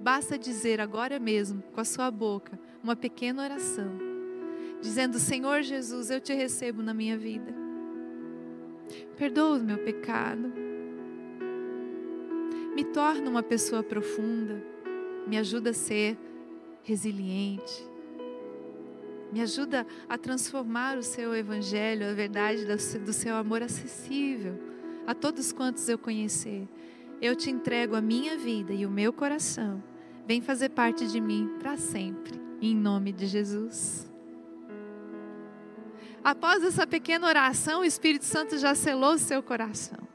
Basta 0.00 0.36
dizer 0.36 0.80
agora 0.80 1.18
mesmo, 1.18 1.62
com 1.72 1.80
a 1.80 1.84
sua 1.84 2.10
boca, 2.10 2.58
uma 2.82 2.96
pequena 2.96 3.42
oração, 3.42 4.07
dizendo: 4.80 5.18
Senhor 5.18 5.62
Jesus, 5.62 6.10
eu 6.10 6.20
te 6.20 6.32
recebo 6.32 6.82
na 6.82 6.94
minha 6.94 7.16
vida. 7.16 7.54
Perdoa 9.16 9.58
o 9.58 9.64
meu 9.64 9.78
pecado. 9.78 10.52
Me 12.74 12.84
torna 12.84 13.28
uma 13.28 13.42
pessoa 13.42 13.82
profunda. 13.82 14.62
Me 15.26 15.36
ajuda 15.36 15.70
a 15.70 15.74
ser 15.74 16.16
resiliente 16.82 17.88
me 19.32 19.42
ajuda 19.42 19.86
a 20.08 20.16
transformar 20.16 20.96
o 20.96 21.02
seu 21.02 21.34
evangelho, 21.34 22.08
a 22.08 22.14
verdade 22.14 22.64
do 22.64 23.12
seu 23.12 23.36
amor 23.36 23.62
acessível 23.62 24.58
a 25.06 25.14
todos 25.14 25.52
quantos 25.52 25.88
eu 25.88 25.98
conhecer. 25.98 26.68
Eu 27.20 27.34
te 27.34 27.50
entrego 27.50 27.96
a 27.96 28.00
minha 28.00 28.36
vida 28.36 28.72
e 28.72 28.86
o 28.86 28.90
meu 28.90 29.12
coração. 29.12 29.82
Vem 30.26 30.40
fazer 30.40 30.70
parte 30.70 31.06
de 31.06 31.20
mim 31.20 31.56
para 31.58 31.76
sempre, 31.76 32.40
em 32.60 32.74
nome 32.74 33.12
de 33.12 33.26
Jesus. 33.26 34.10
Após 36.22 36.62
essa 36.64 36.86
pequena 36.86 37.26
oração, 37.26 37.80
o 37.80 37.84
Espírito 37.84 38.24
Santo 38.24 38.58
já 38.58 38.74
selou 38.74 39.14
o 39.14 39.18
seu 39.18 39.42
coração. 39.42 40.08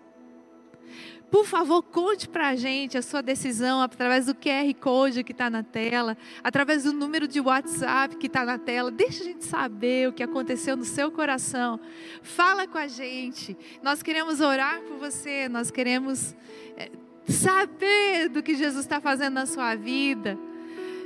Por 1.33 1.47
favor, 1.47 1.81
conte 1.81 2.29
para 2.29 2.49
a 2.49 2.55
gente 2.55 2.95
a 2.95 3.01
sua 3.01 3.23
decisão 3.23 3.81
através 3.81 4.27
do 4.27 4.35
QR 4.35 4.71
Code 4.79 5.23
que 5.23 5.31
está 5.31 5.49
na 5.49 5.63
tela, 5.63 6.15
através 6.43 6.83
do 6.83 6.93
número 6.93 7.27
de 7.27 7.39
WhatsApp 7.39 8.17
que 8.17 8.27
está 8.27 8.45
na 8.45 8.59
tela. 8.59 8.91
Deixa 8.91 9.23
a 9.23 9.25
gente 9.25 9.43
saber 9.43 10.09
o 10.09 10.13
que 10.13 10.21
aconteceu 10.21 10.77
no 10.77 10.85
seu 10.85 11.11
coração. 11.11 11.79
Fala 12.21 12.67
com 12.67 12.77
a 12.77 12.85
gente. 12.85 13.57
Nós 13.81 14.03
queremos 14.03 14.41
orar 14.41 14.79
por 14.81 14.97
você, 14.97 15.49
nós 15.49 15.71
queremos 15.71 16.35
é, 16.77 16.91
saber 17.27 18.29
do 18.29 18.43
que 18.43 18.53
Jesus 18.53 18.85
está 18.85 19.01
fazendo 19.01 19.33
na 19.33 19.47
sua 19.47 19.73
vida. 19.73 20.37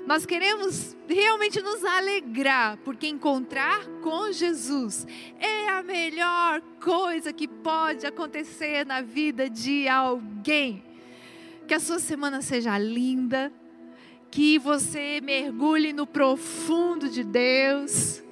Nós 0.07 0.25
queremos 0.25 0.95
realmente 1.05 1.61
nos 1.61 1.83
alegrar, 1.83 2.77
porque 2.77 3.09
encontrar 3.09 3.85
com 4.01 4.31
Jesus 4.31 5.05
é 5.37 5.67
a 5.67 5.83
melhor 5.83 6.61
coisa 6.81 7.33
que 7.33 7.45
pode 7.45 8.07
acontecer 8.07 8.85
na 8.85 9.01
vida 9.01 9.49
de 9.49 9.85
alguém. 9.89 10.81
Que 11.67 11.73
a 11.73 11.79
sua 11.81 11.99
semana 11.99 12.41
seja 12.41 12.77
linda, 12.77 13.51
que 14.31 14.57
você 14.57 15.19
mergulhe 15.19 15.91
no 15.91 16.07
profundo 16.07 17.09
de 17.09 17.25
Deus, 17.25 18.23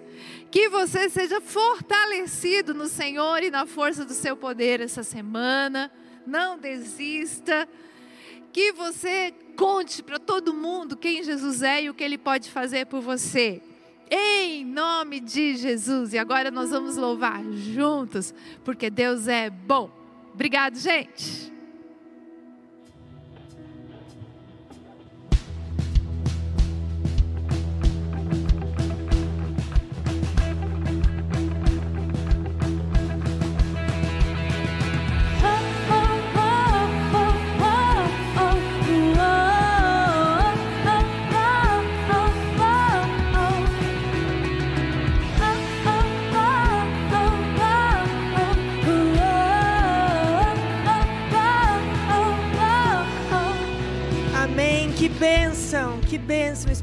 que 0.50 0.70
você 0.70 1.10
seja 1.10 1.42
fortalecido 1.42 2.74
no 2.74 2.88
Senhor 2.88 3.44
e 3.44 3.52
na 3.52 3.66
força 3.66 4.06
do 4.06 4.14
seu 4.14 4.38
poder 4.38 4.80
essa 4.80 5.04
semana. 5.04 5.92
Não 6.26 6.58
desista 6.58 7.68
que 8.56 8.72
você 8.72 9.34
conte 9.58 10.02
para 10.02 10.18
todo 10.18 10.54
mundo 10.54 10.96
quem 10.96 11.22
Jesus 11.22 11.62
é 11.62 11.84
e 11.84 11.89
o 11.89 11.94
que 11.94 12.02
ele 12.02 12.18
pode 12.18 12.50
fazer 12.50 12.86
por 12.86 13.02
você. 13.02 13.62
Em 14.10 14.63
nome 14.63 15.20
de 15.20 15.58
Jesus. 15.58 16.13
E 16.13 16.18
agora 16.18 16.50
nós 16.50 16.70
vamos 16.70 16.96
louvar 16.96 17.44
juntos, 17.52 18.34
porque 18.63 18.89
Deus 18.89 19.28
é 19.28 19.50
bom. 19.50 19.91
Obrigado, 20.34 20.78
gente. 20.78 21.52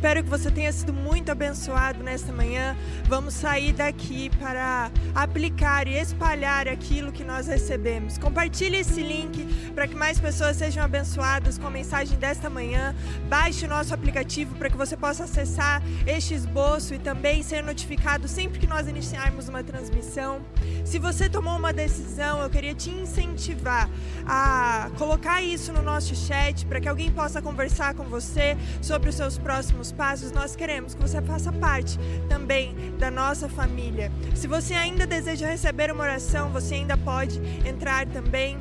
Espero 0.02 0.24
que 0.24 0.30
você 0.30 0.50
tenha 0.50 0.72
sido 0.72 0.92
muito 0.92 1.30
abençoado 1.30 2.02
nesta 2.02 2.32
manhã. 2.32 2.76
Vamos 3.04 3.34
sair 3.34 3.72
daqui 3.72 4.30
para 4.30 4.90
aplicar 5.14 5.86
e 5.86 5.96
espalhar 5.96 6.66
aquilo 6.66 7.12
que 7.12 7.22
nós 7.22 7.46
recebemos. 7.46 8.18
Compartilhe 8.18 8.78
esse 8.78 9.00
link 9.00 9.46
para 9.72 9.86
que 9.86 9.94
mais 9.94 10.18
pessoas 10.18 10.56
sejam 10.56 10.82
abençoadas 10.82 11.56
com 11.56 11.68
a 11.68 11.70
mensagem 11.70 12.18
desta 12.18 12.50
manhã. 12.50 12.96
Baixe 13.28 13.64
o 13.64 13.68
nosso 13.68 13.94
aplicativo 13.94 14.56
para 14.56 14.68
que 14.68 14.76
você 14.76 14.96
possa 14.96 15.22
acessar 15.22 15.80
este 16.04 16.34
esboço 16.34 16.94
e 16.94 16.98
também 16.98 17.40
ser 17.44 17.62
notificado 17.62 18.26
sempre 18.26 18.58
que 18.58 18.66
nós 18.66 18.88
iniciarmos 18.88 19.48
uma 19.48 19.62
transmissão. 19.62 20.40
Se 20.84 20.98
você 20.98 21.28
tomou 21.28 21.56
uma 21.56 21.72
decisão, 21.72 22.42
eu 22.42 22.50
queria 22.50 22.74
te 22.74 22.90
incentivar 22.90 23.88
a 24.26 24.90
colocar 24.98 25.40
isso 25.40 25.72
no 25.72 25.80
nosso 25.80 26.16
chat 26.16 26.66
para 26.66 26.80
que 26.80 26.88
alguém 26.88 27.12
possa 27.12 27.40
conversar 27.40 27.94
com 27.94 28.02
você 28.02 28.56
sobre 28.80 29.08
os 29.08 29.14
seus 29.14 29.38
próximos 29.38 29.91
passos, 29.92 30.32
nós 30.32 30.56
queremos 30.56 30.94
que 30.94 31.00
você 31.00 31.20
faça 31.22 31.52
parte 31.52 31.98
também 32.28 32.74
da 32.98 33.10
nossa 33.10 33.48
família. 33.48 34.10
Se 34.34 34.46
você 34.46 34.74
ainda 34.74 35.06
deseja 35.06 35.46
receber 35.46 35.92
uma 35.92 36.04
oração, 36.04 36.50
você 36.50 36.74
ainda 36.74 36.96
pode 36.96 37.40
entrar 37.66 38.06
também 38.06 38.58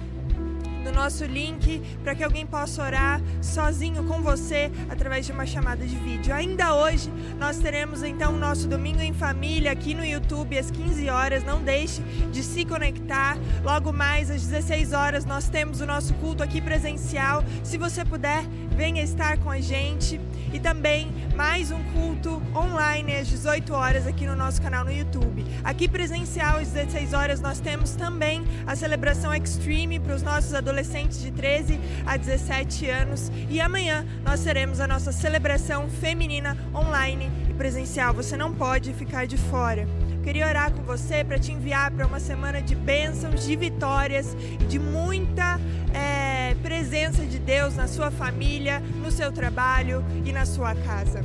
no 0.83 0.91
nosso 0.91 1.23
link 1.25 1.81
para 2.03 2.15
que 2.15 2.23
alguém 2.23 2.45
possa 2.45 2.83
orar 2.83 3.21
sozinho 3.41 4.03
com 4.03 4.21
você 4.21 4.71
através 4.89 5.25
de 5.25 5.31
uma 5.31 5.45
chamada 5.45 5.85
de 5.85 5.95
vídeo. 5.95 6.33
Ainda 6.33 6.75
hoje 6.75 7.11
nós 7.39 7.57
teremos 7.57 8.03
então 8.03 8.33
o 8.33 8.37
nosso 8.37 8.67
domingo 8.67 9.01
em 9.01 9.13
família 9.13 9.71
aqui 9.71 9.93
no 9.93 10.03
YouTube 10.03 10.57
às 10.57 10.71
15 10.71 11.09
horas. 11.09 11.43
Não 11.43 11.61
deixe 11.61 12.01
de 12.31 12.43
se 12.43 12.65
conectar. 12.65 13.37
Logo 13.63 13.93
mais 13.93 14.29
às 14.29 14.41
16 14.41 14.93
horas 14.93 15.25
nós 15.25 15.49
temos 15.49 15.81
o 15.81 15.85
nosso 15.85 16.13
culto 16.15 16.43
aqui 16.43 16.59
presencial. 16.59 17.43
Se 17.63 17.77
você 17.77 18.03
puder, 18.03 18.43
venha 18.75 19.03
estar 19.03 19.37
com 19.37 19.49
a 19.49 19.59
gente 19.59 20.19
e 20.53 20.59
também 20.59 21.11
mais 21.35 21.71
um 21.71 21.81
culto 21.93 22.41
online 22.55 23.15
às 23.15 23.27
18 23.27 23.73
horas 23.73 24.05
aqui 24.05 24.25
no 24.25 24.35
nosso 24.35 24.61
canal 24.61 24.83
no 24.83 24.91
YouTube. 24.91 25.45
Aqui 25.63 25.87
presencial 25.87 26.59
às 26.59 26.69
16 26.69 27.13
horas 27.13 27.41
nós 27.41 27.59
temos 27.59 27.95
também 27.95 28.43
a 28.65 28.75
celebração 28.75 29.33
Extreme 29.33 29.99
para 29.99 30.15
os 30.15 30.21
nossos 30.21 30.53
adolescentes 30.53 31.21
de 31.21 31.31
13 31.31 31.79
a 32.05 32.17
17 32.17 32.89
anos 32.89 33.31
e 33.49 33.59
amanhã 33.61 34.05
nós 34.23 34.41
teremos 34.41 34.79
a 34.79 34.87
nossa 34.87 35.11
celebração 35.11 35.89
feminina 35.89 36.57
online 36.73 37.31
e 37.49 37.53
presencial. 37.53 38.13
Você 38.13 38.35
não 38.35 38.53
pode 38.53 38.93
ficar 38.93 39.25
de 39.25 39.37
fora. 39.37 39.87
Queria 40.23 40.47
orar 40.47 40.71
com 40.71 40.83
você 40.83 41.23
para 41.23 41.39
te 41.39 41.51
enviar 41.51 41.89
para 41.91 42.05
uma 42.05 42.19
semana 42.19 42.61
de 42.61 42.75
bênçãos, 42.75 43.43
de 43.43 43.55
vitórias 43.55 44.35
e 44.59 44.65
de 44.65 44.77
muita 44.77 45.59
presença 46.55 47.25
de 47.25 47.39
Deus 47.39 47.75
na 47.75 47.87
sua 47.87 48.11
família, 48.11 48.81
no 49.03 49.11
seu 49.11 49.31
trabalho 49.31 50.03
e 50.25 50.31
na 50.31 50.45
sua 50.45 50.75
casa. 50.75 51.23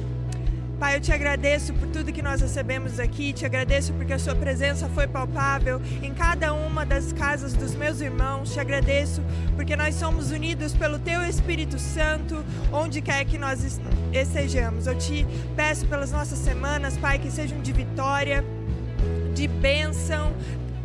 Pai, 0.79 0.95
eu 0.95 1.01
te 1.01 1.11
agradeço 1.11 1.73
por 1.73 1.89
tudo 1.89 2.13
que 2.13 2.21
nós 2.21 2.43
recebemos 2.43 3.01
aqui, 3.01 3.33
te 3.33 3.47
agradeço 3.47 3.95
porque 3.95 4.13
a 4.13 4.19
Sua 4.19 4.35
presença 4.35 4.87
foi 4.91 5.07
palpável 5.07 5.81
em 6.03 6.13
cada 6.13 6.53
uma 6.53 6.85
das 6.85 7.15
casas 7.15 7.55
dos 7.55 7.75
meus 7.75 8.03
irmãos, 8.03 8.53
te 8.53 8.61
agradeço 8.61 9.23
porque 9.55 9.75
nós 9.75 9.95
somos 9.95 10.31
unidos 10.31 10.75
pelo 10.75 10.99
Teu 10.99 11.23
Espírito 11.23 11.79
Santo, 11.79 12.45
onde 12.71 13.01
quer 13.01 13.25
que 13.25 13.39
nós 13.39 13.81
estejamos. 14.13 14.87
Eu 14.87 14.99
te 14.99 15.27
peço 15.57 15.87
pelas 15.87 16.13
nossas 16.13 16.39
semanas, 16.39 16.99
Pai, 16.99 17.19
que 17.19 17.31
sejam 17.31 17.59
de 17.63 17.73
vitória 17.73 18.45
de 19.37 19.47
bênção, 19.47 20.35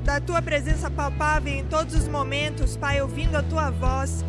da 0.04 0.20
tua 0.20 0.42
presença 0.42 0.90
palpável 0.90 1.54
em 1.54 1.66
todos 1.66 1.96
os 1.96 2.08
momentos, 2.08 2.76
Pai, 2.76 3.02
ouvindo 3.02 3.36
a 3.36 3.44
tua 3.44 3.70
voz 3.70 4.26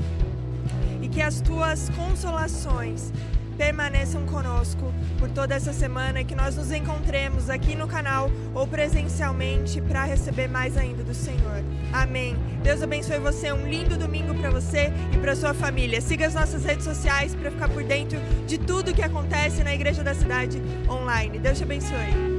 e 1.00 1.08
que 1.08 1.20
as 1.20 1.40
tuas 1.40 1.88
consolações 1.90 3.12
permaneçam 3.56 4.24
conosco 4.26 4.92
por 5.18 5.30
toda 5.30 5.54
essa 5.54 5.72
semana 5.72 6.20
e 6.20 6.24
que 6.24 6.34
nós 6.34 6.56
nos 6.56 6.72
encontremos 6.72 7.48
aqui 7.50 7.76
no 7.76 7.86
canal 7.86 8.30
ou 8.54 8.66
presencialmente 8.66 9.80
para 9.80 10.04
receber 10.04 10.48
mais 10.48 10.76
ainda 10.76 11.02
do 11.04 11.14
Senhor. 11.14 11.62
Amém. 11.92 12.36
Deus 12.62 12.82
abençoe 12.82 13.18
você, 13.18 13.52
um 13.52 13.68
lindo 13.68 13.96
domingo 13.96 14.34
para 14.34 14.50
você 14.50 14.92
e 15.12 15.18
para 15.18 15.36
sua 15.36 15.54
família. 15.54 16.00
Siga 16.00 16.26
as 16.26 16.34
nossas 16.34 16.64
redes 16.64 16.84
sociais 16.84 17.34
para 17.34 17.50
ficar 17.50 17.68
por 17.68 17.84
dentro 17.84 18.18
de 18.46 18.58
tudo 18.58 18.94
que 18.94 19.02
acontece 19.02 19.62
na 19.62 19.74
Igreja 19.74 20.02
da 20.02 20.14
Cidade 20.14 20.60
online. 20.88 21.38
Deus 21.38 21.58
te 21.58 21.64
abençoe. 21.64 22.31